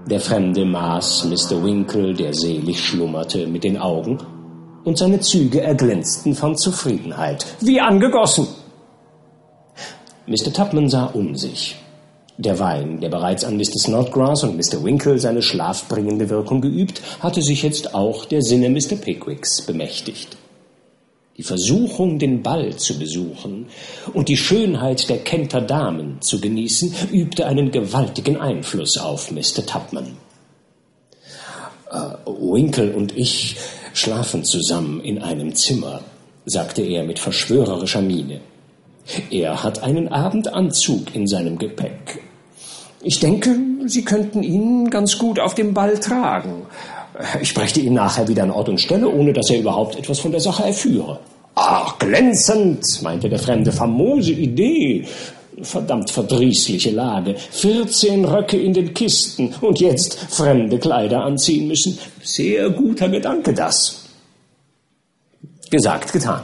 [0.09, 1.63] Der Fremde maß Mr.
[1.63, 4.17] Winkle, der selig schlummerte, mit den Augen,
[4.83, 7.45] und seine Züge erglänzten von Zufriedenheit.
[7.61, 8.47] Wie angegossen!
[10.25, 10.51] Mr.
[10.53, 11.75] Tupman sah um sich.
[12.37, 13.77] Der Wein, der bereits an Mr.
[13.77, 14.83] Snodgrass und Mr.
[14.83, 18.95] Winkle seine schlafbringende Wirkung geübt, hatte sich jetzt auch der Sinne Mr.
[18.95, 20.37] Pickwicks bemächtigt.
[21.37, 23.65] Die Versuchung, den Ball zu besuchen
[24.13, 29.65] und die Schönheit der Kenter Damen zu genießen, übte einen gewaltigen Einfluss auf Mr.
[29.65, 30.15] Tupman.
[31.91, 33.55] Uh, Winkle und ich
[33.93, 36.01] schlafen zusammen in einem Zimmer,
[36.45, 38.41] sagte er mit verschwörerischer Miene.
[39.31, 42.21] Er hat einen Abendanzug in seinem Gepäck.
[43.01, 46.67] Ich denke, Sie könnten ihn ganz gut auf dem Ball tragen.
[47.41, 50.31] Ich brächte ihn nachher wieder an Ort und Stelle, ohne dass er überhaupt etwas von
[50.31, 51.19] der Sache erführe.
[51.55, 55.05] Ach, glänzend, meinte der Fremde, famose Idee.
[55.61, 57.35] Verdammt verdrießliche Lage.
[57.51, 61.99] Vierzehn Röcke in den Kisten und jetzt fremde Kleider anziehen müssen.
[62.23, 64.05] Sehr guter Gedanke, das.
[65.69, 66.41] Gesagt, getan.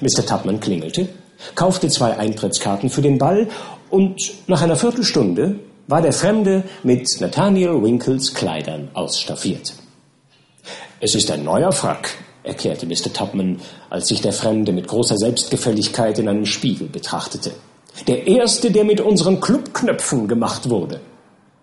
[0.00, 0.24] Mr.
[0.24, 1.08] Tubman klingelte,
[1.54, 3.48] kaufte zwei Eintrittskarten für den Ball
[3.90, 9.74] und nach einer Viertelstunde war der Fremde mit Nathaniel Winkles Kleidern ausstaffiert.
[11.02, 12.10] Es ist ein neuer Frack,
[12.42, 13.10] erklärte Mr.
[13.10, 13.58] Tubman,
[13.88, 17.52] als sich der Fremde mit großer Selbstgefälligkeit in einem Spiegel betrachtete.
[18.06, 21.00] Der erste, der mit unseren Clubknöpfen gemacht wurde.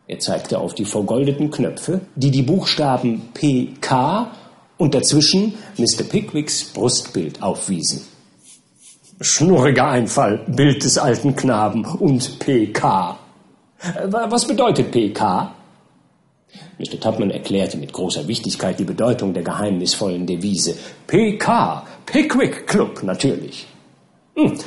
[0.07, 4.31] Er zeigte auf die vergoldeten Knöpfe, die die Buchstaben PK
[4.79, 6.03] und dazwischen Mr.
[6.09, 8.07] Pickwicks Brustbild aufwiesen.
[9.21, 13.19] Schnurriger Einfall, Bild des alten Knaben und PK.
[14.05, 15.53] Was bedeutet PK?
[16.79, 16.99] Mr.
[16.99, 20.75] Tubman erklärte mit großer Wichtigkeit die Bedeutung der geheimnisvollen Devise.
[21.07, 23.67] PK, Pickwick Club, natürlich.
[24.35, 24.57] Hm,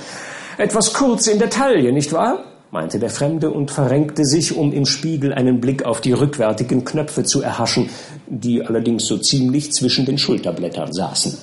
[0.58, 2.44] etwas kurz in der Taille, nicht wahr?
[2.70, 7.24] meinte der Fremde und verrenkte sich, um im Spiegel einen Blick auf die rückwärtigen Knöpfe
[7.24, 7.90] zu erhaschen,
[8.28, 11.36] die allerdings so ziemlich zwischen den Schulterblättern saßen.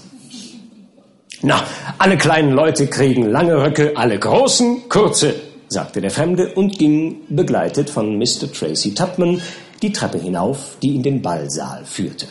[1.41, 1.63] Na,
[1.97, 5.35] alle kleinen Leute kriegen lange Röcke, alle großen kurze,
[5.67, 8.51] sagte der Fremde und ging, begleitet von Mr.
[8.51, 9.41] Tracy Tubman,
[9.81, 12.27] die Treppe hinauf, die in den Ballsaal führte.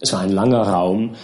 [0.00, 1.14] Es war ein langer Raum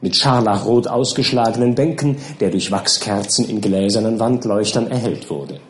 [0.00, 5.60] mit scharlachrot ausgeschlagenen Bänken, der durch Wachskerzen in gläsernen Wandleuchtern erhellt wurde.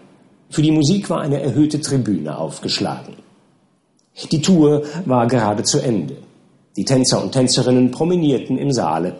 [0.50, 3.16] Für die Musik war eine erhöhte Tribüne aufgeschlagen.
[4.32, 6.16] Die Tour war gerade zu Ende.
[6.76, 9.16] Die Tänzer und Tänzerinnen promenierten im Saale.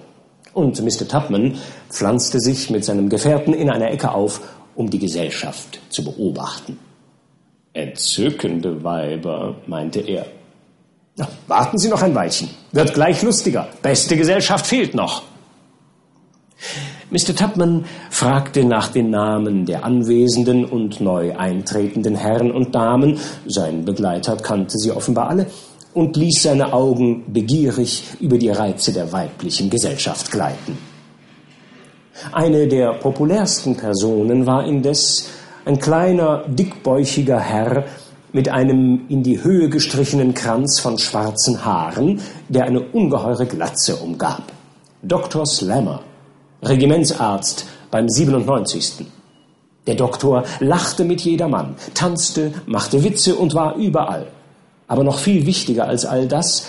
[0.53, 1.07] Und Mr.
[1.07, 1.57] Tubman
[1.89, 4.41] pflanzte sich mit seinem Gefährten in einer Ecke auf,
[4.75, 6.79] um die Gesellschaft zu beobachten.
[7.79, 10.27] Entzückende Weiber, meinte er.
[11.17, 12.49] Na, warten Sie noch ein Weilchen.
[12.73, 13.69] Wird gleich lustiger.
[13.83, 15.23] Beste Gesellschaft fehlt noch.
[17.11, 17.37] Mr.
[17.37, 24.37] Tubman fragte nach den Namen der anwesenden und neu eintretenden Herren und Damen, sein Begleiter
[24.37, 25.47] kannte sie offenbar alle,
[25.95, 30.77] und ließ seine Augen begierig über die Reize der weiblichen Gesellschaft gleiten.
[32.33, 35.31] Eine der populärsten Personen war indes
[35.69, 37.85] ein kleiner, dickbäuchiger Herr
[38.33, 44.45] mit einem in die Höhe gestrichenen Kranz von schwarzen Haaren, der eine ungeheure Glatze umgab.
[45.03, 45.45] Dr.
[45.45, 46.01] Slammer,
[46.63, 49.07] Regimentsarzt beim 97.
[49.87, 54.27] Der Doktor lachte mit jedermann, tanzte, machte Witze und war überall.
[54.87, 56.67] Aber noch viel wichtiger als all das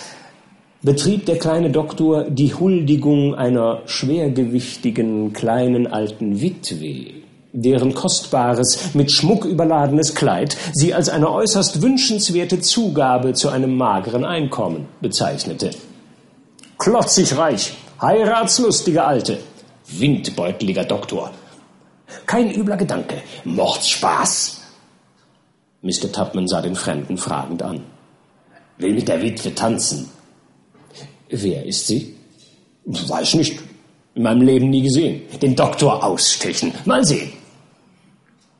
[0.81, 7.18] betrieb der kleine Doktor die Huldigung einer schwergewichtigen kleinen alten Witwe,
[7.51, 14.25] deren kostbares, mit Schmuck überladenes Kleid sie als eine äußerst wünschenswerte Zugabe zu einem mageren
[14.25, 15.71] Einkommen bezeichnete.
[16.77, 19.39] Klotzig reich, heiratslustige Alte,
[19.87, 21.31] windbeuteliger Doktor.
[22.25, 24.61] Kein übler Gedanke, Mordspaß.
[25.81, 26.11] Mr.
[26.11, 27.81] Tubman sah den Fremden fragend an.
[28.77, 30.09] Will mit der Witwe tanzen.
[31.29, 32.15] Wer ist sie?
[32.85, 33.59] Weiß nicht.
[34.15, 35.21] In meinem Leben nie gesehen.
[35.41, 36.73] Den Doktor ausstechen.
[36.85, 37.31] Mal sehen.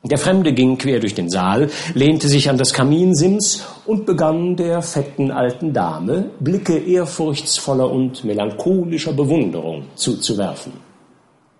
[0.02, 4.80] Der Fremde ging quer durch den Saal, lehnte sich an das Kaminsims und begann der
[4.80, 10.72] fetten alten Dame Blicke ehrfurchtsvoller und melancholischer Bewunderung zuzuwerfen.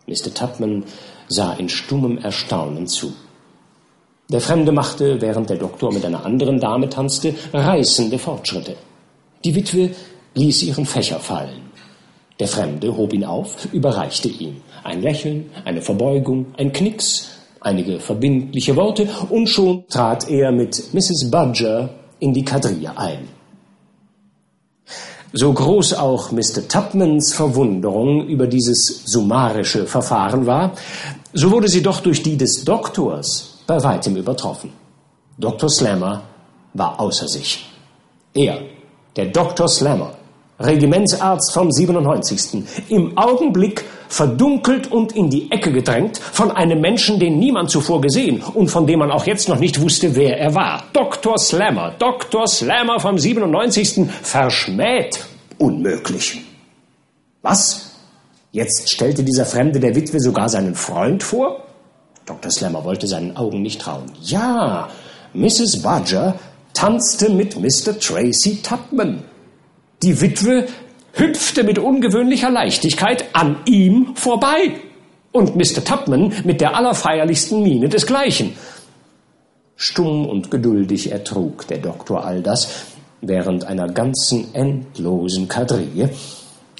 [0.07, 0.33] Mr.
[0.33, 0.85] Tubman
[1.29, 3.13] sah in stummem Erstaunen zu.
[4.31, 8.77] Der Fremde machte, während der Doktor mit einer anderen Dame tanzte, reißende Fortschritte.
[9.45, 9.91] Die Witwe
[10.35, 11.71] ließ ihren Fächer fallen.
[12.39, 18.77] Der Fremde hob ihn auf, überreichte ihm ein Lächeln, eine Verbeugung, ein Knicks, einige verbindliche
[18.77, 21.31] Worte und schon trat er mit Mrs.
[21.31, 23.29] Budger in die Quadrille ein.
[25.33, 26.67] So groß auch Mr.
[26.67, 30.73] Tubmans Verwunderung über dieses summarische Verfahren war,
[31.33, 34.73] so wurde sie doch durch die des Doktors bei weitem übertroffen.
[35.39, 35.71] Dr.
[35.71, 36.23] Slammer
[36.75, 37.65] war außer sich.
[38.35, 38.63] Er,
[39.17, 39.69] der Dr.
[39.69, 40.15] Slammer,
[40.59, 42.65] Regimentsarzt vom 97.
[42.89, 48.43] Im Augenblick verdunkelt und in die Ecke gedrängt von einem Menschen, den niemand zuvor gesehen
[48.43, 50.85] und von dem man auch jetzt noch nicht wusste, wer er war.
[50.93, 51.39] Dr.
[51.39, 52.47] Slammer, Dr.
[52.47, 54.11] Slammer vom 97.
[54.23, 55.25] verschmäht.
[55.59, 56.43] Unmöglich.
[57.43, 57.93] Was?
[58.53, 61.65] Jetzt stellte dieser Fremde der Witwe sogar seinen Freund vor?
[62.27, 62.51] Dr.
[62.51, 64.11] Slammer wollte seinen Augen nicht trauen.
[64.23, 64.89] Ja,
[65.35, 65.83] Mrs.
[65.83, 66.35] Badger
[66.75, 67.99] tanzte mit Mr.
[67.99, 69.23] Tracy Tubman.
[70.03, 70.67] Die Witwe
[71.13, 74.73] hüpfte mit ungewöhnlicher Leichtigkeit an ihm vorbei
[75.33, 75.85] und Mr.
[75.85, 78.55] Tubman mit der allerfeierlichsten Miene desgleichen.
[79.77, 82.69] Stumm und geduldig ertrug der Doktor all das
[83.23, 86.11] während einer ganzen endlosen Quadrille.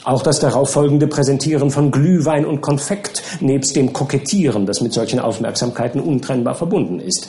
[0.05, 6.01] Auch das darauffolgende Präsentieren von Glühwein und Konfekt nebst dem Kokettieren, das mit solchen Aufmerksamkeiten
[6.01, 7.29] untrennbar verbunden ist.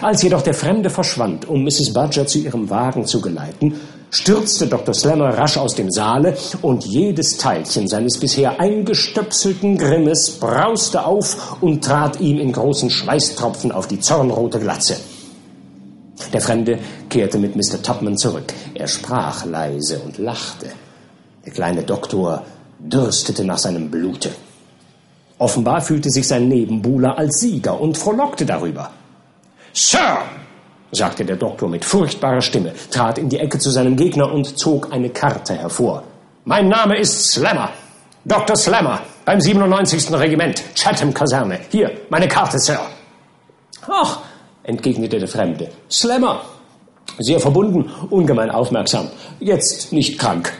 [0.00, 1.92] Als jedoch der Fremde verschwand, um Mrs.
[1.92, 3.74] Budger zu ihrem Wagen zu geleiten,
[4.10, 4.94] stürzte Dr.
[4.94, 11.84] Slammer rasch aus dem Saale und jedes Teilchen seines bisher eingestöpselten Grimmes brauste auf und
[11.84, 14.96] trat ihm in großen Schweißtropfen auf die zornrote Glatze.
[16.32, 17.82] Der Fremde kehrte mit Mr.
[17.82, 18.52] Tubman zurück.
[18.74, 20.66] Er sprach leise und lachte.
[21.44, 22.44] Der kleine Doktor
[22.78, 24.30] dürstete nach seinem Blute.
[25.38, 28.90] Offenbar fühlte sich sein Nebenbuhler als Sieger und frohlockte darüber.
[29.72, 30.18] Sir,
[30.92, 34.92] sagte der Doktor mit furchtbarer Stimme, trat in die Ecke zu seinem Gegner und zog
[34.92, 36.02] eine Karte hervor.
[36.44, 37.70] Mein Name ist Slammer.
[38.24, 38.56] Dr.
[38.56, 40.12] Slammer beim 97.
[40.12, 41.60] Regiment, Chatham Kaserne.
[41.70, 42.80] Hier, meine Karte, Sir.
[43.86, 44.20] Ach,
[44.62, 45.70] entgegnete der Fremde.
[45.90, 46.42] Slammer.
[47.18, 49.08] Sehr verbunden, ungemein aufmerksam.
[49.40, 50.52] Jetzt nicht krank.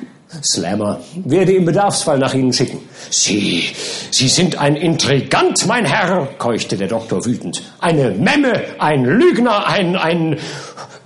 [0.42, 2.80] Slammer werde im Bedarfsfall nach Ihnen schicken.
[3.10, 3.64] Sie,
[4.10, 7.62] Sie sind ein Intrigant, mein Herr, keuchte der Doktor wütend.
[7.80, 10.38] Eine Memme, ein Lügner, ein, ein...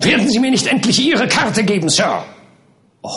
[0.01, 2.25] Werden Sie mir nicht endlich Ihre Karte geben, Sir?
[3.03, 3.11] Oh,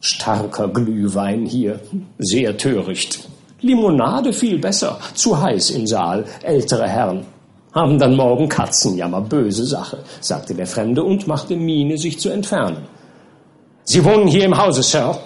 [0.00, 1.80] starker Glühwein hier.
[2.18, 3.28] Sehr töricht.
[3.60, 4.98] Limonade viel besser.
[5.14, 7.26] Zu heiß im Saal, ältere Herren.
[7.72, 12.88] Haben dann morgen Katzenjammer, böse Sache, sagte der Fremde und machte Miene, sich zu entfernen.
[13.84, 15.18] Sie wohnen hier im Hause, Sir,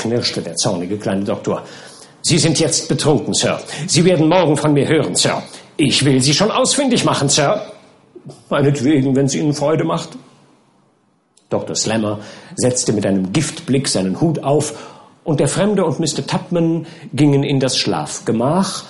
[0.00, 1.62] knirschte der zornige kleine Doktor.
[2.22, 3.60] Sie sind jetzt betrunken, Sir.
[3.86, 5.42] Sie werden morgen von mir hören, Sir.
[5.76, 7.62] Ich will Sie schon ausfindig machen, Sir.
[8.48, 10.10] Meinetwegen, wenn es Ihnen Freude macht.
[11.48, 11.74] Dr.
[11.74, 12.20] Slammer
[12.56, 14.74] setzte mit einem Giftblick seinen Hut auf
[15.24, 16.26] und der Fremde und Mr.
[16.26, 18.84] Tubman gingen in das Schlafgemach,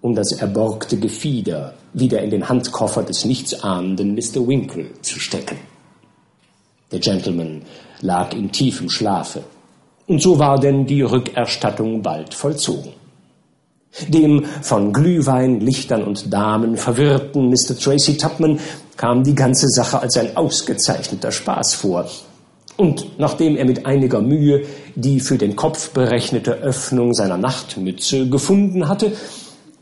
[0.00, 4.46] um das erborgte Gefieder wieder in den Handkoffer des nichtsahnenden Mr.
[4.46, 5.58] Winkle zu stecken.
[6.92, 7.62] Der Gentleman
[8.00, 9.44] lag in tiefem Schlafe.
[10.06, 12.92] Und so war denn die Rückerstattung bald vollzogen.
[14.08, 17.78] Dem von Glühwein, Lichtern und Damen verwirrten Mr.
[17.78, 18.58] Tracy Tubman
[18.96, 22.06] kam die ganze Sache als ein ausgezeichneter Spaß vor.
[22.76, 24.64] Und nachdem er mit einiger Mühe
[24.96, 29.12] die für den Kopf berechnete Öffnung seiner Nachtmütze gefunden hatte,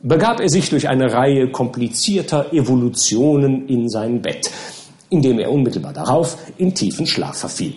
[0.03, 4.51] begab er sich durch eine Reihe komplizierter Evolutionen in sein Bett,
[5.09, 7.75] indem er unmittelbar darauf in tiefen Schlaf verfiel.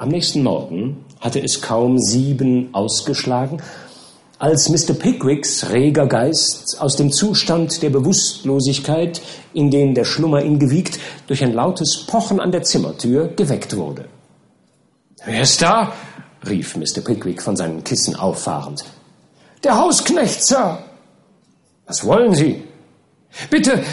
[0.00, 3.60] Am nächsten Morgen hatte es kaum sieben ausgeschlagen,
[4.38, 4.94] als Mr.
[4.94, 9.20] Pickwicks reger Geist aus dem Zustand der Bewusstlosigkeit,
[9.52, 14.06] in den der Schlummer ihn gewiegt, durch ein lautes Pochen an der Zimmertür geweckt wurde.
[15.26, 15.92] Wer ist da?
[16.48, 17.02] rief Mr.
[17.04, 18.86] Pickwick von seinem Kissen auffahrend.
[19.64, 20.78] Der Hausknecht, Sir.
[21.86, 22.62] Was wollen Sie?
[23.50, 23.84] Bitte,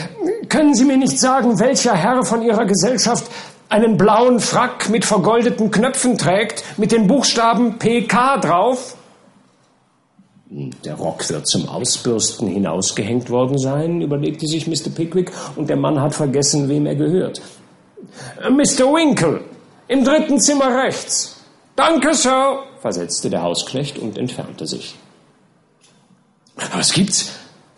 [0.48, 3.30] können Sie mir nicht sagen, welcher Herr von Ihrer Gesellschaft
[3.68, 8.96] einen blauen Frack mit vergoldeten Knöpfen trägt, mit den Buchstaben PK drauf?
[10.50, 14.90] Der Rock wird zum Ausbürsten hinausgehängt worden sein, überlegte sich Mr.
[14.94, 17.42] Pickwick, und der Mann hat vergessen, wem er gehört.
[18.48, 18.86] Mr.
[18.94, 19.42] Winkle,
[19.88, 21.36] im dritten Zimmer rechts.
[21.76, 24.96] Danke, Sir, versetzte der Hausknecht und entfernte sich.
[26.72, 27.32] Was gibt's?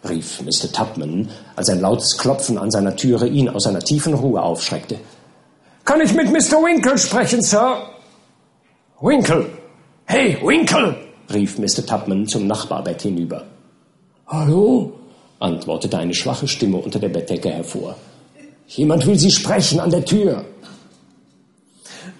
[0.08, 0.72] rief Mr.
[0.72, 4.98] Tupman, als ein lautes Klopfen an seiner Türe ihn aus seiner tiefen Ruhe aufschreckte.
[5.90, 6.62] Kann ich mit Mr.
[6.62, 7.82] Winkle sprechen, Sir?
[9.00, 9.50] Winkle!
[10.04, 10.94] Hey, Winkle!
[11.34, 11.84] rief Mr.
[11.84, 13.44] Tupman zum Nachbarbett hinüber.
[14.28, 14.92] Hallo?
[15.40, 17.96] antwortete eine schwache Stimme unter der Bettdecke hervor.
[18.68, 20.44] Jemand will Sie sprechen an der Tür.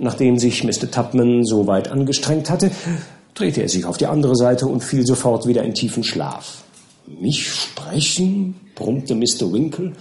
[0.00, 0.90] Nachdem sich Mr.
[0.90, 2.72] Tupman so weit angestrengt hatte,
[3.34, 6.64] drehte er sich auf die andere Seite und fiel sofort wieder in tiefen Schlaf.
[7.06, 8.56] Mich sprechen?
[8.74, 9.52] brummte Mr.
[9.52, 9.92] Winkle,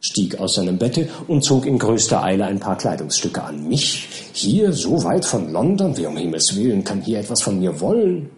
[0.00, 3.68] stieg aus seinem Bette und zog in größter Eile ein paar Kleidungsstücke an.
[3.68, 4.08] Mich?
[4.32, 5.96] Hier, so weit von London?
[5.96, 8.30] Wer um Himmels Willen kann hier etwas von mir wollen?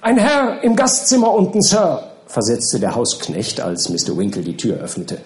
[0.00, 4.16] Ein Herr im Gastzimmer unten, Sir, versetzte der Hausknecht, als Mr.
[4.16, 5.18] Winkle die Tür öffnete.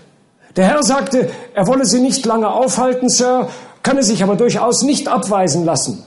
[0.56, 3.48] Der Herr sagte, er wolle Sie nicht lange aufhalten, Sir,
[3.82, 6.04] kann es sich aber durchaus nicht abweisen lassen.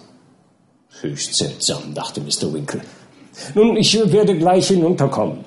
[1.02, 2.52] Höchst seltsam, dachte Mr.
[2.54, 2.82] Winkle.
[3.54, 5.46] Nun, ich werde gleich hinunterkommen.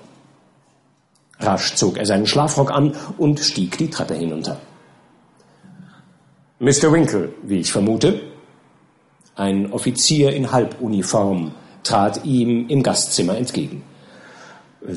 [1.41, 4.59] Rasch zog er seinen Schlafrock an und stieg die Treppe hinunter.
[6.59, 6.93] Mr.
[6.93, 8.20] Winkle, wie ich vermute.
[9.34, 13.82] Ein Offizier in Halbuniform trat ihm im Gastzimmer entgegen.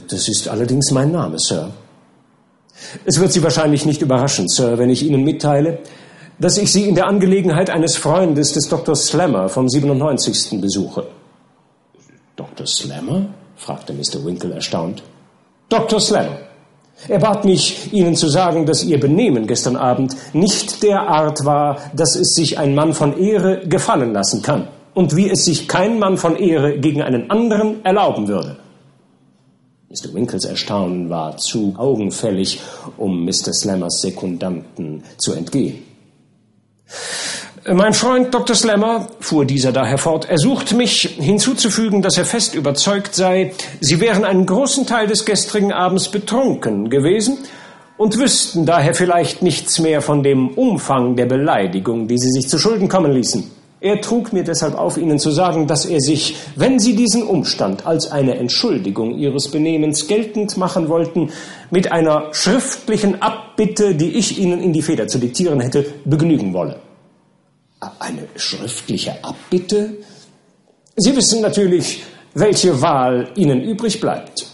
[0.10, 1.72] Das ist allerdings mein Name, Sir.
[3.06, 5.80] Es wird Sie wahrscheinlich nicht überraschen, Sir, wenn ich Ihnen mitteile,
[6.40, 8.96] dass ich Sie in der Angelegenheit eines Freundes des Dr.
[8.96, 10.60] Slammer vom 97.
[10.60, 11.08] besuche.
[12.36, 12.66] Dr.
[12.66, 13.28] Slammer?
[13.56, 14.26] fragte Mr.
[14.26, 15.04] Winkle erstaunt.
[15.70, 16.00] Dr.
[16.00, 16.40] Slammer.
[17.08, 21.80] Er bat mich, Ihnen zu sagen, dass Ihr Benehmen gestern Abend nicht der Art war,
[21.96, 26.00] dass es sich ein Mann von Ehre gefallen lassen kann und wie es sich kein
[26.00, 28.58] Mann von Ehre gegen einen anderen erlauben würde.
[29.90, 30.14] Mr.
[30.14, 32.62] Winkles Erstaunen war zu augenfällig,
[32.98, 33.54] um Mr.
[33.54, 35.84] Slammers Sekundanten zu entgehen.
[37.66, 38.58] Mein Freund Dr.
[38.58, 44.26] Slammer, fuhr dieser daher fort, ersucht mich hinzuzufügen, dass er fest überzeugt sei, Sie wären
[44.26, 47.38] einen großen Teil des gestrigen Abends betrunken gewesen
[47.96, 52.60] und wüssten daher vielleicht nichts mehr von dem Umfang der Beleidigung, die Sie sich zu
[52.60, 53.50] Schulden kommen ließen.
[53.80, 57.86] Er trug mir deshalb auf, Ihnen zu sagen, dass er sich, wenn Sie diesen Umstand
[57.86, 61.30] als eine Entschuldigung Ihres Benehmens geltend machen wollten,
[61.72, 66.82] mit einer schriftlichen Abbitte, die ich Ihnen in die Feder zu diktieren hätte, begnügen wolle.
[68.00, 69.98] Eine schriftliche Abbitte?
[70.96, 72.04] Sie wissen natürlich,
[72.34, 74.48] welche Wahl Ihnen übrig bleibt.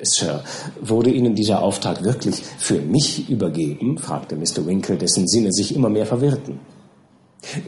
[0.00, 0.44] Sir,
[0.80, 3.98] wurde Ihnen dieser Auftrag wirklich für mich übergeben?
[3.98, 4.64] fragte Mr.
[4.66, 6.60] Winkle, dessen Sinne sich immer mehr verwirrten.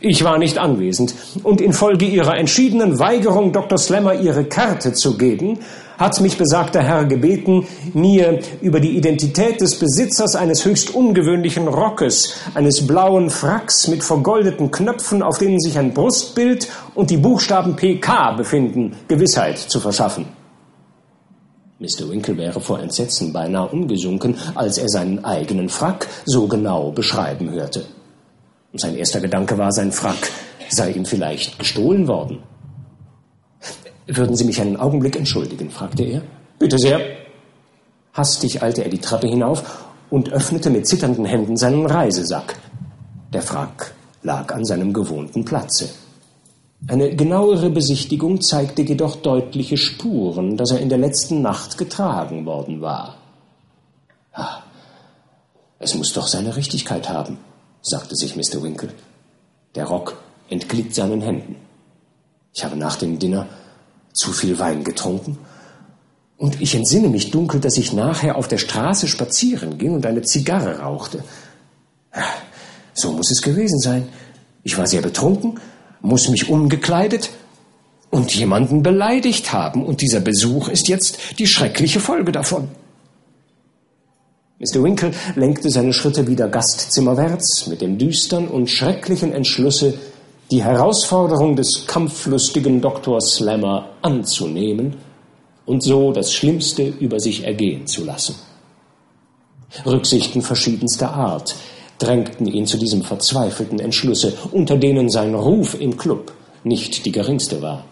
[0.01, 3.79] Ich war nicht anwesend, und infolge Ihrer entschiedenen Weigerung, Dr.
[3.79, 5.61] Slammer Ihre Karte zu geben,
[6.01, 12.37] hat mich besagter Herr gebeten, mir über die Identität des Besitzers eines höchst ungewöhnlichen Rockes,
[12.55, 18.33] eines blauen Fracks mit vergoldeten Knöpfen, auf denen sich ein Brustbild und die Buchstaben PK
[18.33, 20.25] befinden, Gewissheit zu verschaffen.
[21.79, 22.11] Mr.
[22.11, 27.85] Winkle wäre vor Entsetzen beinahe umgesunken, als er seinen eigenen Frack so genau beschreiben hörte.
[28.73, 30.31] Sein erster Gedanke war, sein Frack
[30.71, 32.43] sei ihm vielleicht gestohlen worden.
[34.17, 35.71] Würden Sie mich einen Augenblick entschuldigen?
[35.71, 36.23] fragte er.
[36.59, 37.01] Bitte sehr.
[38.13, 42.59] Hastig eilte er die Treppe hinauf und öffnete mit zitternden Händen seinen Reisesack.
[43.33, 45.89] Der Frack lag an seinem gewohnten Platze.
[46.89, 52.81] Eine genauere Besichtigung zeigte jedoch deutliche Spuren, dass er in der letzten Nacht getragen worden
[52.81, 53.17] war.
[54.33, 54.63] Ah,
[55.79, 57.39] es muss doch seine Richtigkeit haben
[57.83, 58.63] sagte sich Mr.
[58.63, 58.93] Winkle.
[59.75, 60.17] Der Rock
[60.49, 61.57] entglitt seinen Händen.
[62.53, 63.47] Ich habe nach dem Dinner
[64.13, 65.39] zu viel Wein getrunken
[66.41, 70.23] und ich entsinne mich dunkel, dass ich nachher auf der Straße spazieren ging und eine
[70.23, 71.23] Zigarre rauchte.
[72.95, 74.09] So muss es gewesen sein.
[74.63, 75.61] Ich war sehr betrunken,
[76.01, 77.31] muss mich umgekleidet
[78.09, 82.69] und jemanden beleidigt haben, und dieser Besuch ist jetzt die schreckliche Folge davon.
[84.59, 84.83] Mr.
[84.83, 89.95] Winkle lenkte seine Schritte wieder gastzimmerwärts mit dem düstern und schrecklichen Entschlusse,
[90.51, 93.21] die Herausforderung des kampflustigen Dr.
[93.21, 94.97] Slammer anzunehmen
[95.65, 98.35] und so das Schlimmste über sich ergehen zu lassen.
[99.87, 101.55] Rücksichten verschiedenster Art
[101.99, 106.33] drängten ihn zu diesem verzweifelten Entschlusse, unter denen sein Ruf im Club
[106.65, 107.85] nicht die geringste war.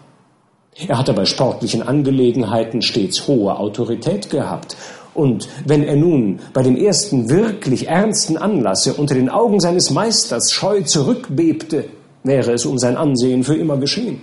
[0.87, 4.75] Er hatte bei sportlichen Angelegenheiten stets hohe Autorität gehabt.
[5.13, 10.51] Und wenn er nun bei dem ersten wirklich ernsten Anlasse unter den Augen seines Meisters
[10.51, 11.85] scheu zurückbebte,
[12.23, 14.21] wäre es um sein Ansehen für immer geschehen.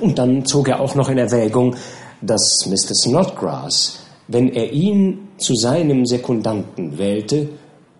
[0.00, 1.76] Und dann zog er auch noch in Erwägung,
[2.20, 2.94] dass Mr.
[2.94, 7.48] Snodgrass, wenn er ihn zu seinem Sekundanten wählte,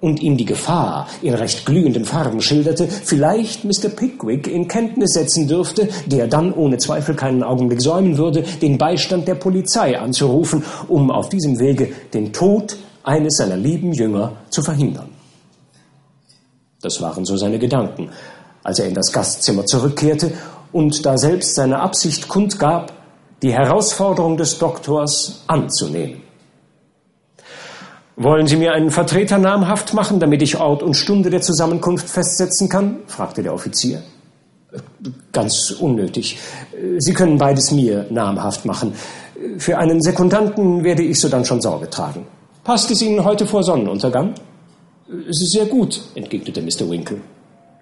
[0.00, 3.88] und ihm die Gefahr in recht glühenden Farben schilderte, vielleicht Mr.
[3.88, 9.26] Pickwick in Kenntnis setzen dürfte, der dann ohne Zweifel keinen Augenblick säumen würde, den Beistand
[9.26, 15.08] der Polizei anzurufen, um auf diesem Wege den Tod eines seiner lieben Jünger zu verhindern.
[16.82, 18.10] Das waren so seine Gedanken,
[18.66, 20.32] als er in das Gastzimmer zurückkehrte
[20.72, 22.92] und da selbst seine Absicht kundgab,
[23.42, 26.22] die Herausforderung des Doktors anzunehmen.
[28.16, 32.68] Wollen Sie mir einen Vertreter namhaft machen, damit ich Ort und Stunde der Zusammenkunft festsetzen
[32.68, 32.96] kann?
[33.06, 34.02] fragte der Offizier.
[35.32, 36.38] Ganz unnötig.
[36.98, 38.94] Sie können beides mir namhaft machen.
[39.58, 42.26] Für einen Sekundanten werde ich so dann schon Sorge tragen.
[42.64, 44.34] Passt es Ihnen heute vor Sonnenuntergang?
[45.30, 46.90] Sehr gut, entgegnete Mr.
[46.90, 47.20] Winkle,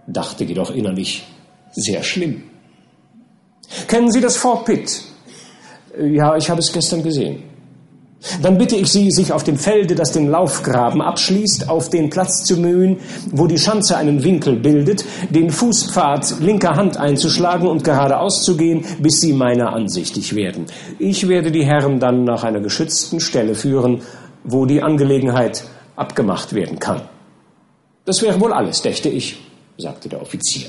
[0.07, 1.25] dachte jedoch innerlich,
[1.73, 2.43] sehr schlimm.
[3.89, 5.03] Kennen Sie das Fort Pitt?
[5.99, 7.43] Ja, ich habe es gestern gesehen.
[8.41, 12.45] Dann bitte ich Sie, sich auf dem Felde, das den Laufgraben abschließt, auf den Platz
[12.45, 12.99] zu mühen,
[13.33, 18.85] wo die Schanze einen Winkel bildet, den Fußpfad linker Hand einzuschlagen und geradeaus zu gehen,
[18.99, 20.67] bis Sie meiner ansichtig werden.
[20.99, 24.01] Ich werde die Herren dann nach einer geschützten Stelle führen,
[24.43, 25.65] wo die Angelegenheit
[25.97, 27.03] abgemacht werden kann.
[28.07, 29.39] Das wäre wohl alles, dächte ich,
[29.79, 30.69] sagte der Offizier.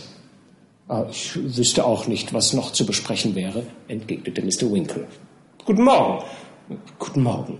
[0.88, 4.72] Ah, ich wüsste auch nicht, was noch zu besprechen wäre, entgegnete Mr.
[4.72, 5.08] Winkle.
[5.66, 6.24] Guten Morgen.
[7.00, 7.60] Guten Morgen.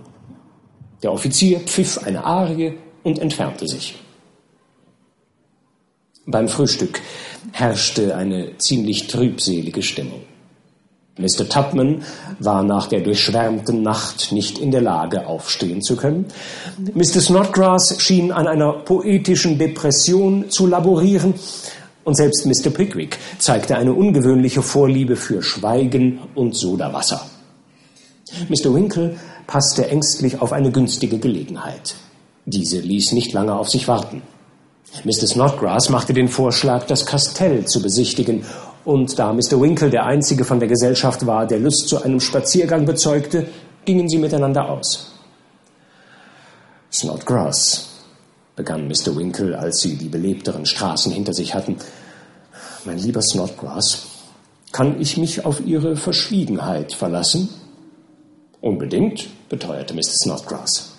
[1.02, 3.96] Der Offizier pfiff eine Arie und entfernte sich.
[6.24, 7.00] Beim Frühstück
[7.52, 10.22] herrschte eine ziemlich trübselige Stimmung.
[11.18, 11.48] Mr.
[11.48, 12.02] Tubman
[12.38, 16.26] war nach der durchschwärmten Nacht nicht in der Lage, aufstehen zu können.
[16.94, 17.20] Mr.
[17.20, 21.34] Snodgrass schien an einer poetischen Depression zu laborieren.
[22.04, 22.70] Und selbst Mr.
[22.70, 27.26] Pickwick zeigte eine ungewöhnliche Vorliebe für Schweigen und Sodawasser.
[28.48, 28.74] Mr.
[28.74, 31.96] Winkle passte ängstlich auf eine günstige Gelegenheit.
[32.44, 34.22] Diese ließ nicht lange auf sich warten.
[35.04, 35.26] Mr.
[35.26, 38.44] Snodgrass machte den Vorschlag, das Kastell zu besichtigen,
[38.86, 39.60] und da Mr.
[39.60, 43.48] Winkle der einzige von der Gesellschaft war, der Lust zu einem Spaziergang bezeugte,
[43.84, 45.12] gingen sie miteinander aus.
[46.92, 47.88] Snodgrass,
[48.54, 49.16] begann Mr.
[49.16, 51.78] Winkle, als sie die belebteren Straßen hinter sich hatten.
[52.84, 54.06] Mein lieber Snodgrass,
[54.70, 57.48] kann ich mich auf Ihre Verschwiegenheit verlassen?
[58.60, 60.14] Unbedingt, beteuerte Mr.
[60.22, 60.92] Snodgrass.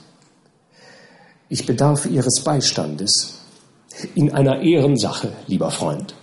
[1.48, 3.40] Ich bedarf Ihres Beistandes
[4.14, 6.17] in einer Ehrensache, lieber Freund.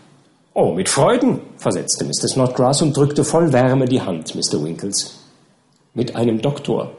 [0.56, 2.28] Oh, mit Freuden, versetzte Mr.
[2.28, 4.62] Snodgrass und drückte voll Wärme die Hand Mr.
[4.62, 5.16] Winkles.
[5.94, 6.92] Mit einem Doktor,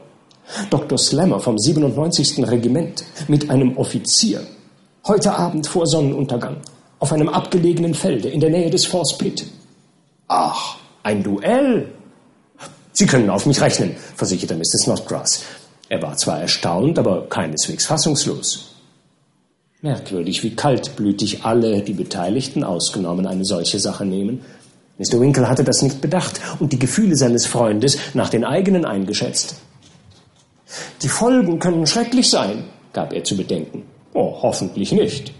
[0.68, 0.98] Dr.
[0.98, 2.46] Slammer vom 97.
[2.46, 4.46] Regiment, mit einem Offizier,
[5.06, 6.58] heute Abend vor Sonnenuntergang,
[6.98, 9.46] auf einem abgelegenen Felde in der Nähe des Force Pit.
[10.28, 11.88] Ach, ein Duell,
[12.92, 14.78] Sie können auf mich rechnen, versicherte Mr.
[14.78, 15.44] Snodgrass.
[15.90, 18.75] Er war zwar erstaunt, aber keineswegs fassungslos.
[19.82, 24.40] Merkwürdig, wie kaltblütig alle, die Beteiligten ausgenommen, eine solche Sache nehmen.
[24.98, 25.20] Mr.
[25.20, 29.56] Winkle hatte das nicht bedacht und die Gefühle seines Freundes nach den eigenen eingeschätzt.
[31.02, 32.64] Die Folgen können schrecklich sein,
[32.94, 33.82] gab er zu bedenken.
[34.14, 35.32] Oh, hoffentlich nicht.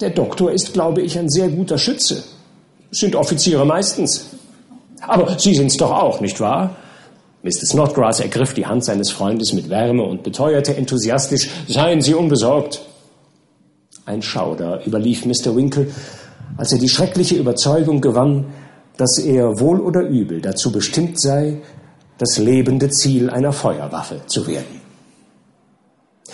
[0.00, 2.22] Der Doktor ist, glaube ich, ein sehr guter Schütze.
[2.90, 4.26] Sind Offiziere meistens.
[5.00, 6.76] Aber Sie sind's doch auch, nicht wahr?
[7.42, 7.66] Mr.
[7.66, 12.82] Snodgrass ergriff die Hand seines Freundes mit Wärme und beteuerte enthusiastisch, seien Sie unbesorgt.
[14.06, 15.56] Ein Schauder überlief Mr.
[15.56, 15.88] Winkle,
[16.56, 18.46] als er die schreckliche Überzeugung gewann,
[18.96, 21.62] dass er wohl oder übel dazu bestimmt sei,
[22.18, 24.80] das lebende Ziel einer Feuerwaffe zu werden.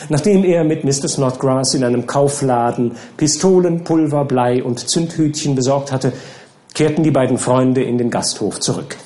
[0.08, 1.08] Nachdem er mit Mr.
[1.08, 6.12] Snodgrass in einem Kaufladen Pistolen, Pulver, Blei und Zündhütchen besorgt hatte,
[6.74, 8.96] kehrten die beiden Freunde in den Gasthof zurück.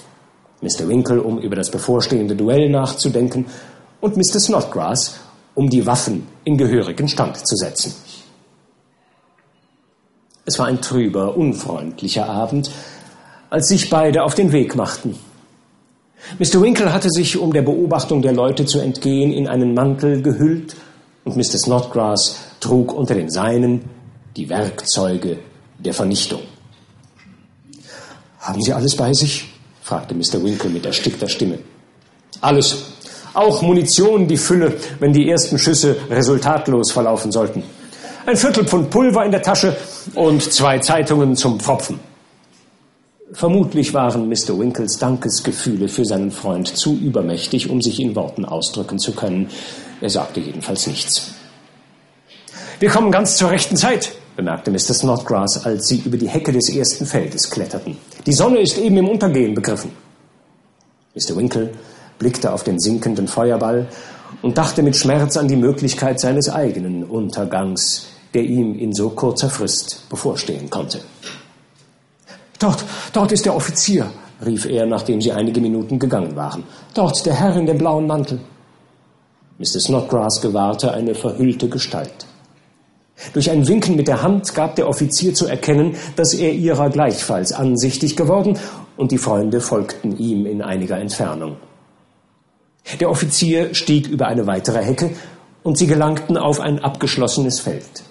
[0.62, 0.88] Mr.
[0.88, 3.46] Winkle, um über das bevorstehende Duell nachzudenken,
[4.00, 4.40] und Mr.
[4.40, 5.16] Snodgrass,
[5.54, 7.94] um die Waffen in gehörigen Stand zu setzen.
[10.46, 12.70] Es war ein trüber, unfreundlicher Abend,
[13.50, 15.18] als sich beide auf den Weg machten.
[16.38, 16.60] Mr.
[16.62, 20.76] Winkle hatte sich, um der Beobachtung der Leute zu entgehen, in einen Mantel gehüllt,
[21.24, 21.58] und Mr.
[21.58, 23.82] Snodgrass trug unter den Seinen
[24.36, 25.38] die Werkzeuge
[25.78, 26.40] der Vernichtung.
[28.40, 29.48] Haben Sie alles bei sich?
[29.80, 30.42] fragte Mr.
[30.42, 31.58] Winkle mit erstickter Stimme.
[32.40, 32.84] Alles.
[33.32, 37.62] Auch Munition, die Fülle, wenn die ersten Schüsse resultatlos verlaufen sollten.
[38.26, 39.76] Ein Viertelpfund Pulver in der Tasche
[40.14, 42.00] und zwei Zeitungen zum Pfropfen.
[43.32, 44.58] Vermutlich waren Mr.
[44.58, 49.50] Winkles Dankesgefühle für seinen Freund zu übermächtig, um sich in Worten ausdrücken zu können.
[50.00, 51.32] Er sagte jedenfalls nichts.
[52.80, 54.94] Wir kommen ganz zur rechten Zeit, bemerkte Mr.
[54.94, 57.98] Snodgrass, als sie über die Hecke des ersten Feldes kletterten.
[58.24, 59.90] Die Sonne ist eben im Untergehen begriffen.
[61.14, 61.36] Mr.
[61.36, 61.72] Winkle
[62.18, 63.86] blickte auf den sinkenden Feuerball
[64.40, 69.48] und dachte mit Schmerz an die Möglichkeit seines eigenen Untergangs, der ihm in so kurzer
[69.48, 71.00] Frist bevorstehen konnte.
[72.58, 74.10] Dort, dort ist der Offizier,
[74.44, 76.64] rief er, nachdem sie einige Minuten gegangen waren.
[76.94, 78.40] Dort der Herr in dem blauen Mantel.
[79.58, 79.80] Mr.
[79.80, 82.26] Snodgrass gewahrte eine verhüllte Gestalt.
[83.32, 87.52] Durch ein Winken mit der Hand gab der Offizier zu erkennen, dass er ihrer gleichfalls
[87.52, 88.58] ansichtig geworden,
[88.96, 91.56] und die Freunde folgten ihm in einiger Entfernung.
[93.00, 95.10] Der Offizier stieg über eine weitere Hecke,
[95.62, 98.04] und sie gelangten auf ein abgeschlossenes Feld.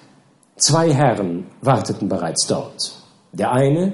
[0.57, 2.93] Zwei Herren warteten bereits dort.
[3.31, 3.93] Der eine,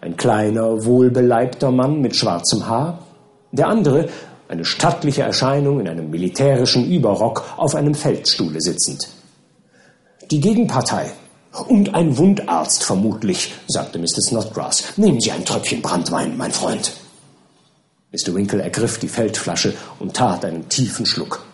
[0.00, 3.00] ein kleiner, wohlbeleibter Mann mit schwarzem Haar,
[3.52, 4.08] der andere,
[4.48, 9.08] eine stattliche Erscheinung in einem militärischen Überrock, auf einem Feldstuhle sitzend.
[10.30, 11.12] Die Gegenpartei.
[11.68, 14.20] Und ein Wundarzt vermutlich, sagte Mr.
[14.20, 14.96] Snodgrass.
[14.96, 16.92] Nehmen Sie ein Tröpfchen Brandwein, mein Freund.
[18.12, 18.34] Mr.
[18.34, 21.47] Winkle ergriff die Feldflasche und tat einen tiefen Schluck.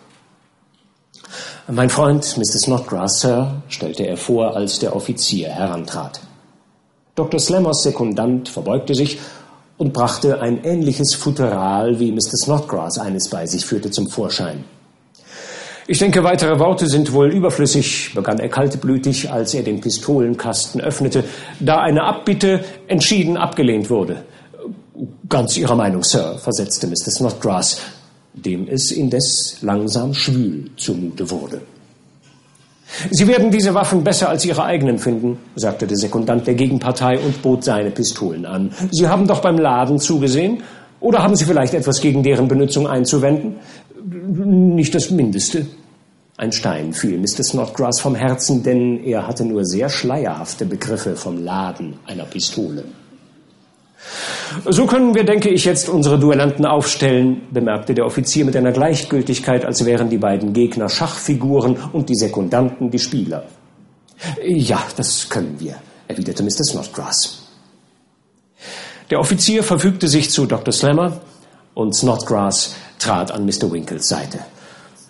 [1.67, 2.59] Mein Freund, Mr.
[2.59, 6.19] Snodgrass, Sir, stellte er vor, als der Offizier herantrat.
[7.15, 7.39] Dr.
[7.39, 9.17] Slammers Sekundant verbeugte sich
[9.79, 12.37] und brachte ein ähnliches Futteral, wie Mr.
[12.37, 14.63] Snodgrass eines bei sich führte, zum Vorschein.
[15.87, 21.23] Ich denke, weitere Worte sind wohl überflüssig, begann er kaltblütig, als er den Pistolenkasten öffnete,
[21.59, 24.23] da eine Abbitte entschieden abgelehnt wurde.
[25.27, 27.09] Ganz Ihrer Meinung, Sir, versetzte Mr.
[27.09, 27.81] Snodgrass,
[28.35, 31.61] dem es indes langsam schwül zumute wurde.
[33.11, 37.41] Sie werden diese Waffen besser als Ihre eigenen finden, sagte der Sekundant der Gegenpartei und
[37.41, 38.71] bot seine Pistolen an.
[38.91, 40.63] Sie haben doch beim Laden zugesehen?
[40.99, 43.55] Oder haben Sie vielleicht etwas gegen deren Benutzung einzuwenden?
[44.05, 45.65] Nicht das Mindeste.
[46.37, 47.43] Ein Stein fiel Mr.
[47.43, 52.83] Snodgrass vom Herzen, denn er hatte nur sehr schleierhafte Begriffe vom Laden einer Pistole.
[54.65, 59.65] So können wir, denke ich, jetzt unsere Duellanten aufstellen, bemerkte der Offizier mit einer Gleichgültigkeit,
[59.65, 63.43] als wären die beiden Gegner Schachfiguren und die Sekundanten die Spieler.
[64.43, 65.75] Ja, das können wir,
[66.07, 66.63] erwiderte Mr.
[66.63, 67.43] Snodgrass.
[69.09, 70.73] Der Offizier verfügte sich zu Dr.
[70.73, 71.21] Slammer
[71.73, 73.71] und Snodgrass trat an Mr.
[73.71, 74.39] Winkles Seite.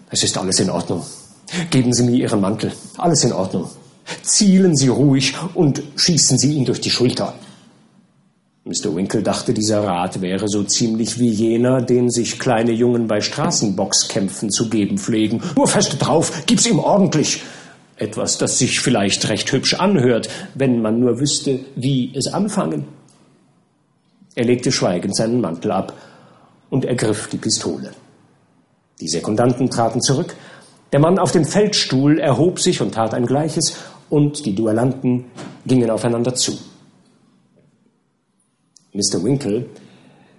[0.10, 1.04] Es ist alles in Ordnung.
[1.70, 2.72] Geben Sie mir Ihren Mantel.
[2.98, 3.70] Alles in Ordnung.
[4.22, 7.34] Zielen Sie ruhig und schießen Sie ihn durch die Schulter.
[8.68, 8.96] Mr.
[8.96, 14.50] Winkle dachte, dieser Rat wäre so ziemlich wie jener, den sich kleine Jungen bei Straßenboxkämpfen
[14.50, 15.44] zu geben pflegen.
[15.56, 17.44] Nur fest drauf, gib's ihm ordentlich.
[17.98, 22.86] Etwas, das sich vielleicht recht hübsch anhört, wenn man nur wüsste, wie es anfangen.
[24.34, 25.94] Er legte schweigend seinen Mantel ab
[26.72, 27.92] und ergriff die Pistole.
[29.00, 30.36] Die Sekundanten traten zurück,
[30.92, 33.78] der Mann auf dem Feldstuhl erhob sich und tat ein Gleiches,
[34.10, 35.26] und die Duellanten
[35.68, 36.58] gingen aufeinander zu.
[38.96, 39.24] Mr.
[39.24, 39.66] Winkle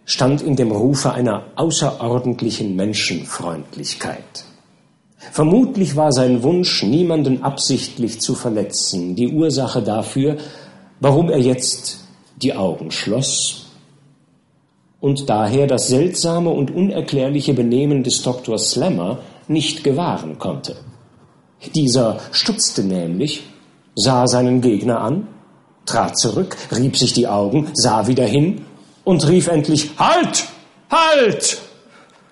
[0.07, 4.44] stand in dem Rufe einer außerordentlichen Menschenfreundlichkeit.
[5.32, 10.38] Vermutlich war sein Wunsch, niemanden absichtlich zu verletzen, die Ursache dafür,
[11.00, 12.04] warum er jetzt
[12.40, 13.66] die Augen schloss
[15.00, 18.59] und daher das seltsame und unerklärliche Benehmen des Dr.
[18.59, 20.76] Slammer nicht gewahren konnte.
[21.74, 23.42] Dieser stutzte nämlich,
[23.94, 25.28] sah seinen Gegner an,
[25.87, 28.64] trat zurück, rieb sich die Augen, sah wieder hin
[29.05, 30.45] und rief endlich Halt!
[30.91, 31.59] Halt!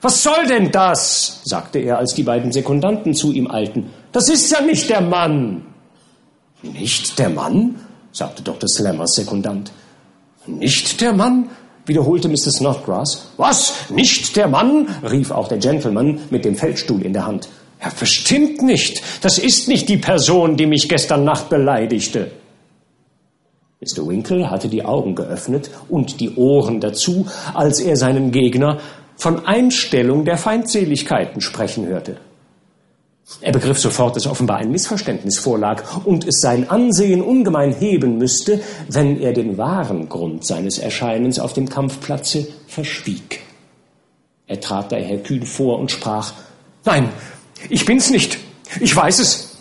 [0.01, 1.41] Was soll denn das?
[1.45, 3.91] sagte er, als die beiden Sekundanten zu ihm eilten.
[4.13, 5.65] Das ist ja nicht der Mann.
[6.63, 7.77] Nicht der Mann?
[8.13, 8.69] sagte Dr.
[8.69, 9.73] Slammers Sekundant.
[10.47, 11.49] Nicht der Mann?
[11.87, 12.51] wiederholte Mr.
[12.51, 13.31] Snodgrass.
[13.37, 13.91] Was?
[13.91, 14.89] Nicht der Mann?
[15.03, 17.49] rief auch der Gentleman mit dem Feldstuhl in der Hand.
[17.83, 19.03] Ja, bestimmt nicht.
[19.23, 22.31] Das ist nicht die Person, die mich gestern Nacht beleidigte.
[23.85, 24.07] Mr.
[24.09, 28.79] Winkle hatte die Augen geöffnet und die Ohren dazu, als er seinen Gegner
[29.17, 32.17] von Einstellung der Feindseligkeiten sprechen hörte.
[33.41, 38.61] Er begriff sofort, dass offenbar ein Missverständnis vorlag und es sein Ansehen ungemein heben müsste,
[38.89, 43.41] wenn er den wahren Grund seines Erscheinens auf dem Kampfplatze verschwieg.
[44.47, 46.33] Er trat daher kühn vor und sprach
[46.85, 47.09] Nein,
[47.71, 48.39] ich bin's nicht.
[48.81, 49.54] Ich weiß es.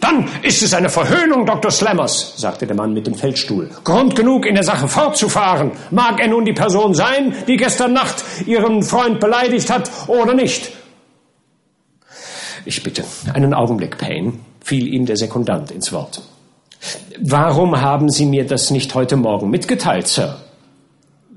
[0.00, 1.70] Dann ist es eine Verhöhnung Dr.
[1.70, 3.70] Slammers, sagte der Mann mit dem Feldstuhl.
[3.84, 5.72] Grund genug, in der Sache fortzufahren.
[5.90, 10.70] Mag er nun die Person sein, die gestern Nacht Ihren Freund beleidigt hat oder nicht.
[12.64, 16.20] Ich bitte, einen Augenblick, Payne, fiel ihm der Sekundant ins Wort.
[17.20, 20.38] Warum haben Sie mir das nicht heute Morgen mitgeteilt, Sir?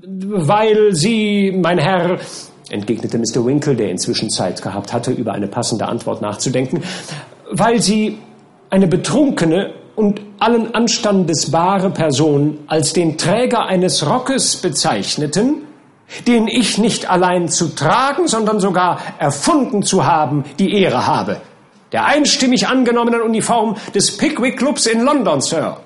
[0.04, 2.18] Weil Sie, mein Herr,
[2.70, 3.44] entgegnete Mr.
[3.44, 6.82] Winkle, der inzwischen Zeit gehabt hatte, über eine passende Antwort nachzudenken,
[7.50, 8.18] weil Sie
[8.72, 15.66] eine betrunkene und allen Anstandes bare Person als den Träger eines Rockes bezeichneten,
[16.26, 21.42] den ich nicht allein zu tragen, sondern sogar erfunden zu haben, die Ehre habe.
[21.92, 25.76] Der einstimmig angenommenen Uniform des Pickwick Clubs in London, Sir.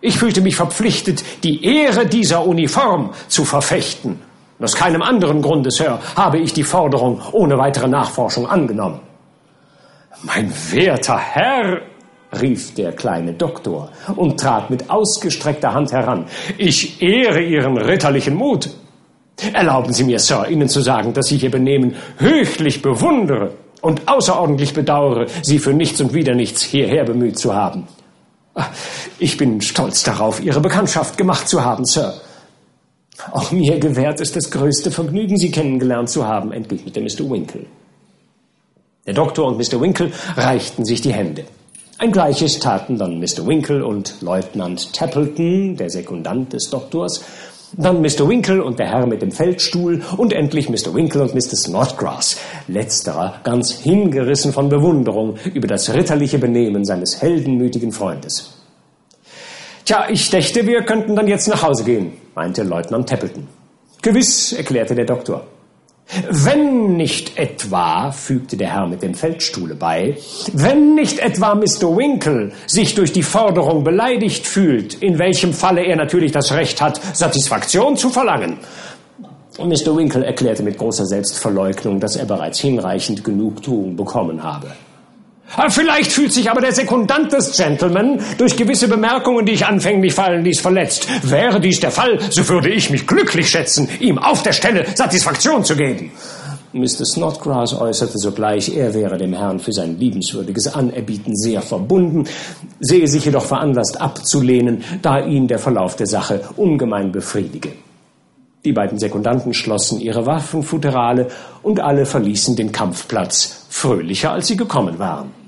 [0.00, 4.22] Ich fühlte mich verpflichtet, die Ehre dieser Uniform zu verfechten.
[4.56, 9.00] Und aus keinem anderen Grunde, Sir, habe ich die Forderung ohne weitere Nachforschung angenommen.
[10.22, 11.89] Mein werter Herr,
[12.40, 16.26] rief der kleine Doktor und trat mit ausgestreckter Hand heran.
[16.58, 18.70] Ich ehre Ihren ritterlichen Mut.
[19.52, 24.74] Erlauben Sie mir, Sir, Ihnen zu sagen, dass ich Ihr Benehmen höchlich bewundere und außerordentlich
[24.74, 27.88] bedauere, Sie für nichts und wieder nichts hierher bemüht zu haben.
[29.18, 32.14] Ich bin stolz darauf, Ihre Bekanntschaft gemacht zu haben, Sir.
[33.32, 37.30] Auch mir gewährt es das größte Vergnügen, Sie kennengelernt zu haben, entgegnete Mr.
[37.30, 37.66] Winkle.
[39.06, 39.80] Der Doktor und Mr.
[39.80, 41.44] Winkle reichten sich die Hände.
[42.00, 43.46] Ein gleiches taten dann Mr.
[43.46, 47.22] Winkle und Leutnant Tappleton, der Sekundant des Doktors,
[47.76, 48.26] dann Mr.
[48.26, 50.94] Winkle und der Herr mit dem Feldstuhl und endlich Mr.
[50.94, 51.56] Winkle und Mr.
[51.56, 52.38] Snodgrass,
[52.68, 58.54] letzterer ganz hingerissen von Bewunderung über das ritterliche Benehmen seines heldenmütigen Freundes.
[59.84, 63.46] Tja, ich dächte, wir könnten dann jetzt nach Hause gehen, meinte Leutnant Tappleton.
[64.00, 65.46] Gewiss, erklärte der Doktor.
[66.28, 70.16] Wenn nicht etwa, fügte der Herr mit dem Feldstuhle bei,
[70.52, 71.96] wenn nicht etwa Mr.
[71.96, 77.00] Winkle sich durch die Forderung beleidigt fühlt, in welchem Falle er natürlich das Recht hat,
[77.16, 78.58] Satisfaktion zu verlangen.
[79.58, 79.96] Mr.
[79.96, 84.72] Winkle erklärte mit großer Selbstverleugnung, dass er bereits hinreichend Genugtuung bekommen habe.
[85.70, 90.44] Vielleicht fühlt sich aber der Sekundant des Gentleman durch gewisse Bemerkungen, die ich anfänglich fallen
[90.44, 91.08] ließ, verletzt.
[91.22, 95.64] Wäre dies der Fall, so würde ich mich glücklich schätzen, ihm auf der Stelle Satisfaktion
[95.64, 96.12] zu geben.
[96.72, 97.04] Mr.
[97.04, 102.28] Snodgrass äußerte sogleich, er wäre dem Herrn für sein liebenswürdiges Anerbieten sehr verbunden,
[102.78, 107.72] sehe sich jedoch veranlasst abzulehnen, da ihn der Verlauf der Sache ungemein befriedige.
[108.64, 111.28] Die beiden Sekundanten schlossen ihre Waffenfutterale
[111.62, 115.39] und alle verließen den Kampfplatz fröhlicher, als sie gekommen waren.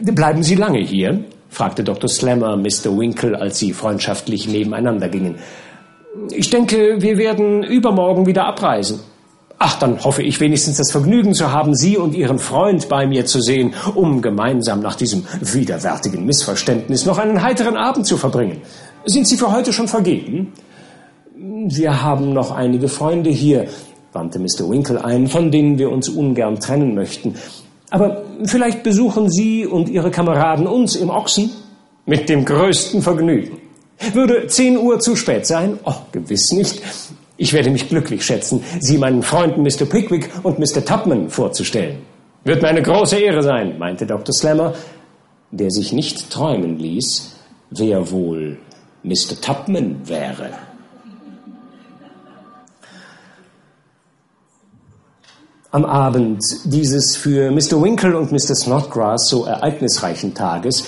[0.00, 1.24] Bleiben Sie lange hier?
[1.52, 2.08] fragte Dr.
[2.08, 2.96] Slammer Mr.
[2.96, 5.36] Winkle, als sie freundschaftlich nebeneinander gingen.
[6.30, 9.00] Ich denke, wir werden übermorgen wieder abreisen.
[9.58, 13.26] Ach, dann hoffe ich wenigstens das Vergnügen zu haben, Sie und Ihren Freund bei mir
[13.26, 18.62] zu sehen, um gemeinsam nach diesem widerwärtigen Missverständnis noch einen heiteren Abend zu verbringen.
[19.04, 20.52] Sind Sie für heute schon vergeben?
[21.36, 23.68] Wir haben noch einige Freunde hier,
[24.12, 24.68] wandte Mr.
[24.68, 27.36] Winkle ein, von denen wir uns ungern trennen möchten.
[27.92, 31.50] Aber vielleicht besuchen Sie und Ihre Kameraden uns im Ochsen?
[32.06, 33.58] Mit dem größten Vergnügen.
[34.14, 35.78] Würde zehn Uhr zu spät sein?
[35.84, 36.80] Oh, gewiss nicht.
[37.36, 39.84] Ich werde mich glücklich schätzen, Sie meinen Freunden Mr.
[39.84, 40.82] Pickwick und Mr.
[40.84, 41.98] Tupman vorzustellen.
[42.44, 44.32] Wird mir eine große Ehre sein, meinte Dr.
[44.32, 44.72] Slammer,
[45.50, 47.30] der sich nicht träumen ließ,
[47.70, 48.56] wer wohl
[49.02, 49.38] Mr.
[49.40, 50.50] Tupman wäre.
[55.74, 57.82] Am Abend dieses für Mr.
[57.82, 58.54] Winkle und Mr.
[58.54, 60.84] Snodgrass so ereignisreichen Tages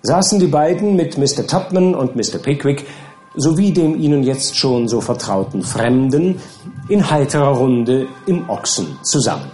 [0.00, 1.46] saßen die beiden mit Mr.
[1.46, 2.38] Tupman und Mr.
[2.38, 2.86] Pickwick
[3.34, 6.40] sowie dem ihnen jetzt schon so vertrauten Fremden
[6.88, 9.50] in heiterer Runde im Ochsen zusammen.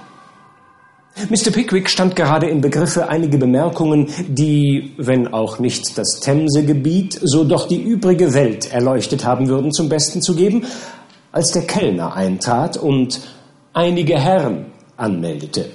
[1.28, 1.50] Mr.
[1.50, 7.66] Pickwick stand gerade im Begriffe, einige Bemerkungen, die, wenn auch nicht das Themsegebiet, so doch
[7.66, 10.64] die übrige Welt erleuchtet haben würden, zum Besten zu geben,
[11.32, 13.20] als der Kellner eintrat und
[13.72, 14.66] einige Herren
[14.96, 15.70] anmeldete.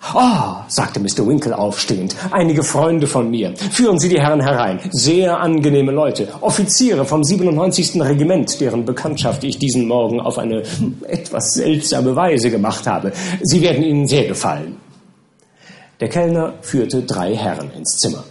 [0.00, 1.26] Ah, sagte Mr.
[1.26, 3.54] Winkle aufstehend, einige Freunde von mir.
[3.56, 4.78] Führen Sie die Herren herein.
[4.92, 6.28] Sehr angenehme Leute.
[6.40, 8.00] Offiziere vom 97.
[8.00, 10.62] Regiment, deren Bekanntschaft ich diesen Morgen auf eine
[11.08, 13.12] etwas seltsame Weise gemacht habe.
[13.42, 14.76] Sie werden Ihnen sehr gefallen.
[16.00, 18.22] Der Kellner führte drei Herren ins Zimmer.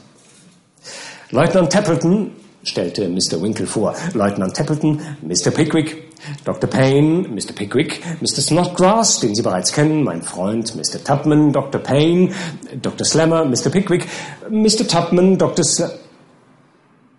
[1.31, 2.31] Leutnant Tappleton
[2.67, 3.41] stellte Mr.
[3.41, 3.95] Winkle vor.
[4.13, 5.51] Leutnant Tappleton, Mr.
[5.51, 6.11] Pickwick,
[6.43, 6.69] Dr.
[6.69, 7.53] Payne, Mr.
[7.53, 8.41] Pickwick, Mr.
[8.41, 11.03] Snodgrass, den Sie bereits kennen, mein Freund, Mr.
[11.03, 11.81] Tubman, Dr.
[11.81, 12.31] Payne,
[12.81, 13.05] Dr.
[13.05, 13.69] Slammer, Mr.
[13.69, 14.05] Pickwick,
[14.49, 14.87] Mr.
[14.87, 15.63] Tubman, Dr.
[15.63, 15.89] Sl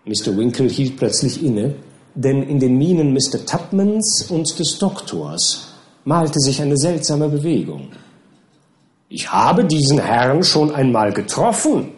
[0.04, 0.34] Mr.
[0.38, 1.74] Winkle hielt plötzlich inne,
[2.14, 3.44] denn in den Mienen Mr.
[3.44, 5.74] Tubmans und des Doktors
[6.04, 7.90] malte sich eine seltsame Bewegung.
[9.10, 11.92] Ich habe diesen Herrn schon einmal getroffen,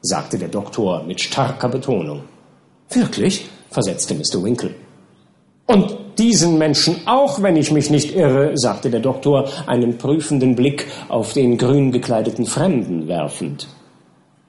[0.00, 2.22] sagte der Doktor mit starker Betonung.
[2.90, 3.48] Wirklich?
[3.70, 4.42] versetzte Mr.
[4.42, 4.74] Winkle.
[5.66, 10.86] Und diesen Menschen auch, wenn ich mich nicht irre, sagte der Doktor, einen prüfenden Blick
[11.08, 13.66] auf den grün gekleideten Fremden werfend.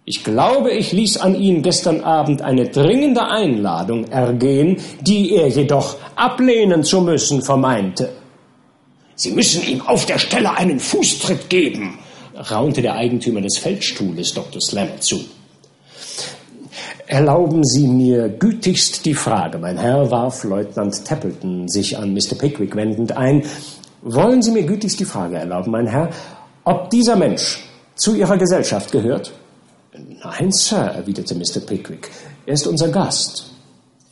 [0.05, 5.97] Ich glaube, ich ließ an ihn gestern Abend eine dringende Einladung ergehen, die er jedoch
[6.15, 8.13] ablehnen zu müssen vermeinte.
[9.15, 11.99] Sie müssen ihm auf der Stelle einen Fußtritt geben,
[12.35, 14.61] raunte der Eigentümer des Feldstuhles Dr.
[14.61, 15.19] Slammer zu.
[17.08, 22.36] Erlauben Sie mir gütigst die Frage, mein Herr, warf Leutnant Tappleton sich an Mr.
[22.38, 23.43] Pickwick wendend ein.
[24.01, 26.10] Wollen Sie mir gütigst die Frage erlauben, mein Herr,
[26.66, 27.64] ob dieser Mensch
[27.95, 29.32] zu Ihrer Gesellschaft gehört?
[30.22, 31.62] Nein, Sir, erwiderte Mr.
[31.66, 32.10] Pickwick.
[32.45, 33.51] Er ist unser Gast.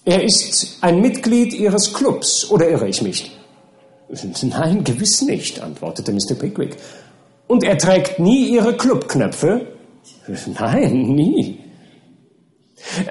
[0.06, 3.38] Er ist ein Mitglied Ihres Clubs, oder irre ich mich?
[4.42, 6.36] Nein, gewiss nicht, antwortete Mr.
[6.40, 6.78] Pickwick.
[7.48, 9.68] Und er trägt nie Ihre Clubknöpfe?
[10.58, 11.65] Nein, nie.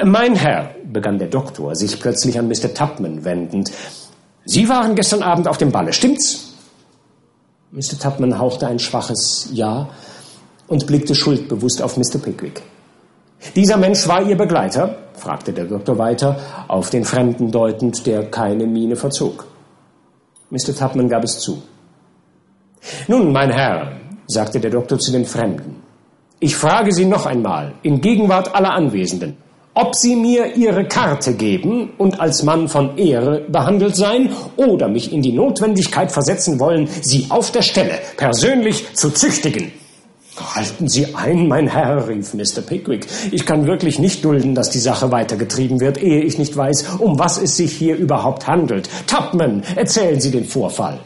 [0.05, 2.73] Mein Herr, begann der Doktor, sich plötzlich an Mr.
[2.73, 3.71] Tupman wendend,
[4.47, 6.53] Sie waren gestern Abend auf dem Balle, stimmt's?
[7.71, 7.99] Mr.
[7.99, 9.89] Tupman hauchte ein schwaches Ja
[10.69, 12.19] und blickte schuldbewusst auf Mr.
[12.23, 12.63] Pickwick.
[13.57, 14.99] Dieser Mensch war Ihr Begleiter?
[15.15, 19.47] fragte der Doktor weiter, auf den Fremden deutend, der keine Miene verzog.
[20.51, 20.75] Mr.
[20.77, 21.63] Tupman gab es zu.
[23.09, 23.93] Nun, mein Herr,
[24.27, 25.83] sagte der Doktor zu den Fremden,
[26.41, 29.37] ich frage Sie noch einmal, in Gegenwart aller Anwesenden,
[29.75, 35.13] ob Sie mir Ihre Karte geben und als Mann von Ehre behandelt sein oder mich
[35.13, 39.73] in die Notwendigkeit versetzen wollen, Sie auf der Stelle persönlich zu züchtigen.
[40.37, 42.61] Halten Sie ein, mein Herr, rief Mr.
[42.61, 43.07] Pickwick.
[43.31, 47.19] Ich kann wirklich nicht dulden, dass die Sache weitergetrieben wird, ehe ich nicht weiß, um
[47.19, 48.89] was es sich hier überhaupt handelt.
[49.07, 51.01] Tupman, erzählen Sie den Vorfall.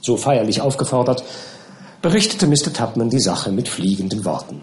[0.00, 1.22] So feierlich aufgefordert,
[2.00, 2.72] berichtete Mr.
[2.72, 4.62] Tupman die Sache mit fliegenden Worten.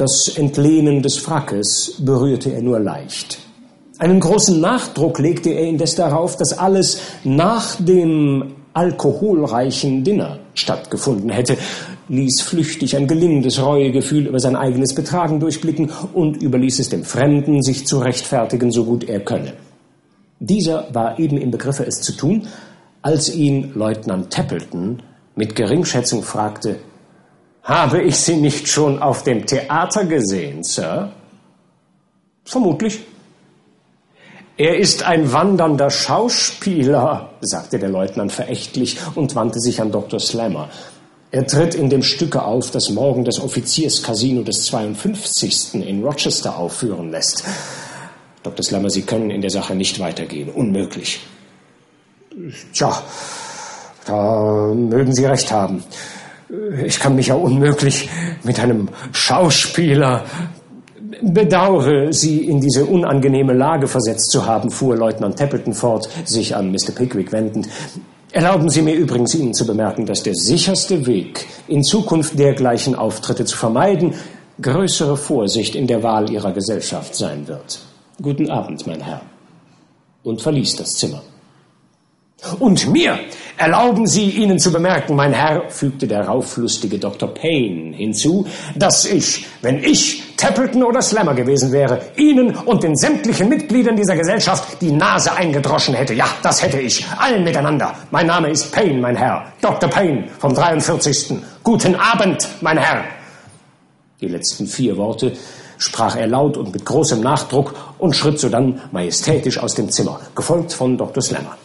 [0.00, 3.38] Das Entlehnen des Frackes berührte er nur leicht.
[3.98, 11.58] Einen großen Nachdruck legte er indes darauf, dass alles nach dem alkoholreichen Dinner stattgefunden hätte,
[12.08, 17.60] ließ flüchtig ein gelindes Reuegefühl über sein eigenes Betragen durchblicken und überließ es dem Fremden,
[17.60, 19.52] sich zu rechtfertigen, so gut er könne.
[20.38, 22.48] Dieser war eben im Begriffe, es zu tun,
[23.02, 25.02] als ihn Leutnant Tappleton
[25.36, 26.76] mit Geringschätzung fragte,
[27.62, 31.12] habe ich Sie nicht schon auf dem Theater gesehen, Sir?
[32.44, 33.00] Vermutlich.
[34.56, 40.20] Er ist ein wandernder Schauspieler, sagte der Leutnant verächtlich und wandte sich an Dr.
[40.20, 40.68] Slammer.
[41.30, 45.74] Er tritt in dem Stücke auf, das morgen das Offizierscasino des 52.
[45.86, 47.44] in Rochester aufführen lässt.
[48.42, 48.64] Dr.
[48.64, 50.50] Slammer, Sie können in der Sache nicht weitergehen.
[50.50, 51.20] Unmöglich.
[52.72, 53.02] Tja,
[54.06, 55.84] da mögen Sie recht haben.
[56.84, 58.08] Ich kann mich ja unmöglich
[58.42, 60.24] mit einem Schauspieler
[61.22, 66.70] bedauere, Sie in diese unangenehme Lage versetzt zu haben, fuhr Leutnant Tappleton fort, sich an
[66.72, 66.92] Mr.
[66.94, 67.68] Pickwick wendend.
[68.32, 73.44] Erlauben Sie mir übrigens Ihnen zu bemerken, dass der sicherste Weg, in Zukunft dergleichen Auftritte
[73.44, 74.14] zu vermeiden,
[74.60, 77.80] größere Vorsicht in der Wahl Ihrer Gesellschaft sein wird.
[78.22, 79.22] Guten Abend, mein Herr.
[80.22, 81.22] Und verließ das Zimmer.
[82.58, 83.18] Und mir
[83.58, 87.28] erlauben Sie Ihnen zu bemerken, mein Herr, fügte der rauflustige Dr.
[87.28, 93.50] Payne hinzu, dass ich, wenn ich Tappleton oder Slammer gewesen wäre, Ihnen und den sämtlichen
[93.50, 96.14] Mitgliedern dieser Gesellschaft die Nase eingedroschen hätte.
[96.14, 97.06] Ja, das hätte ich.
[97.18, 97.94] Allen miteinander.
[98.10, 99.52] Mein Name ist Payne, mein Herr.
[99.60, 99.90] Dr.
[99.90, 101.34] Payne vom 43.
[101.62, 103.04] Guten Abend, mein Herr.
[104.22, 105.34] Die letzten vier Worte
[105.76, 110.72] sprach er laut und mit großem Nachdruck und schritt sodann majestätisch aus dem Zimmer, gefolgt
[110.72, 111.22] von Dr.
[111.22, 111.56] Slammer.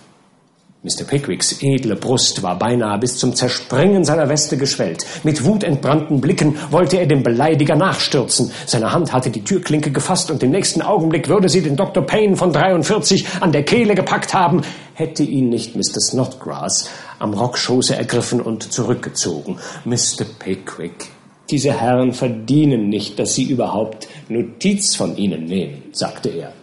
[0.86, 1.04] Mr.
[1.04, 5.04] Pickwicks edle Brust war beinahe bis zum Zersprengen seiner Weste geschwellt.
[5.24, 8.52] Mit wutentbrannten Blicken wollte er dem Beleidiger nachstürzen.
[8.68, 12.06] Seine Hand hatte die Türklinke gefasst und im nächsten Augenblick würde sie den Dr.
[12.06, 14.62] Payne von 43 an der Kehle gepackt haben,
[14.94, 16.00] hätte ihn nicht Mr.
[16.00, 19.58] Snodgrass am Rockschoße ergriffen und zurückgezogen.
[19.86, 20.26] Mr.
[20.38, 21.08] Pickwick,
[21.50, 26.54] diese Herren verdienen nicht, dass Sie überhaupt Notiz von ihnen nehmen, sagte er.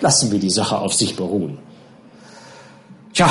[0.00, 1.69] Lassen wir die Sache auf sich beruhen.
[3.12, 3.30] Tja,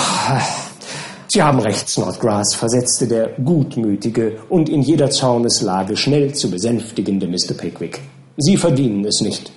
[1.31, 7.53] Sie haben recht, Snodgrass, versetzte der gutmütige und in jeder Zorneslage schnell zu besänftigende Mr.
[7.55, 8.01] Pickwick.
[8.37, 9.51] Sie verdienen es nicht.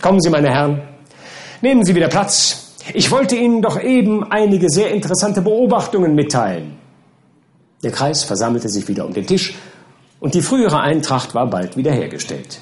[0.00, 0.82] Kommen Sie, meine Herren,
[1.60, 2.72] nehmen Sie wieder Platz.
[2.94, 6.78] Ich wollte Ihnen doch eben einige sehr interessante Beobachtungen mitteilen.
[7.82, 9.54] Der Kreis versammelte sich wieder um den Tisch
[10.20, 12.60] und die frühere Eintracht war bald wiederhergestellt.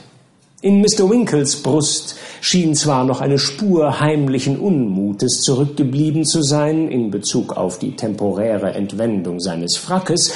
[0.64, 1.10] In Mr.
[1.10, 7.78] Winkles Brust schien zwar noch eine Spur heimlichen Unmutes zurückgeblieben zu sein in Bezug auf
[7.78, 10.32] die temporäre Entwendung seines Frackes,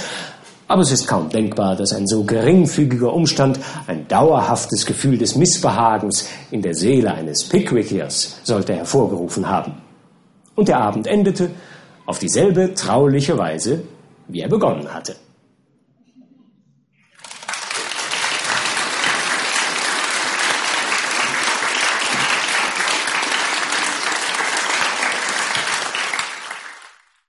[0.66, 6.29] aber es ist kaum denkbar, dass ein so geringfügiger Umstand ein dauerhaftes Gefühl des Missbehagens
[6.51, 9.81] in der Seele eines Pickwickiers sollte hervorgerufen haben.
[10.55, 11.49] Und der Abend endete
[12.05, 13.81] auf dieselbe trauliche Weise,
[14.26, 15.16] wie er begonnen hatte.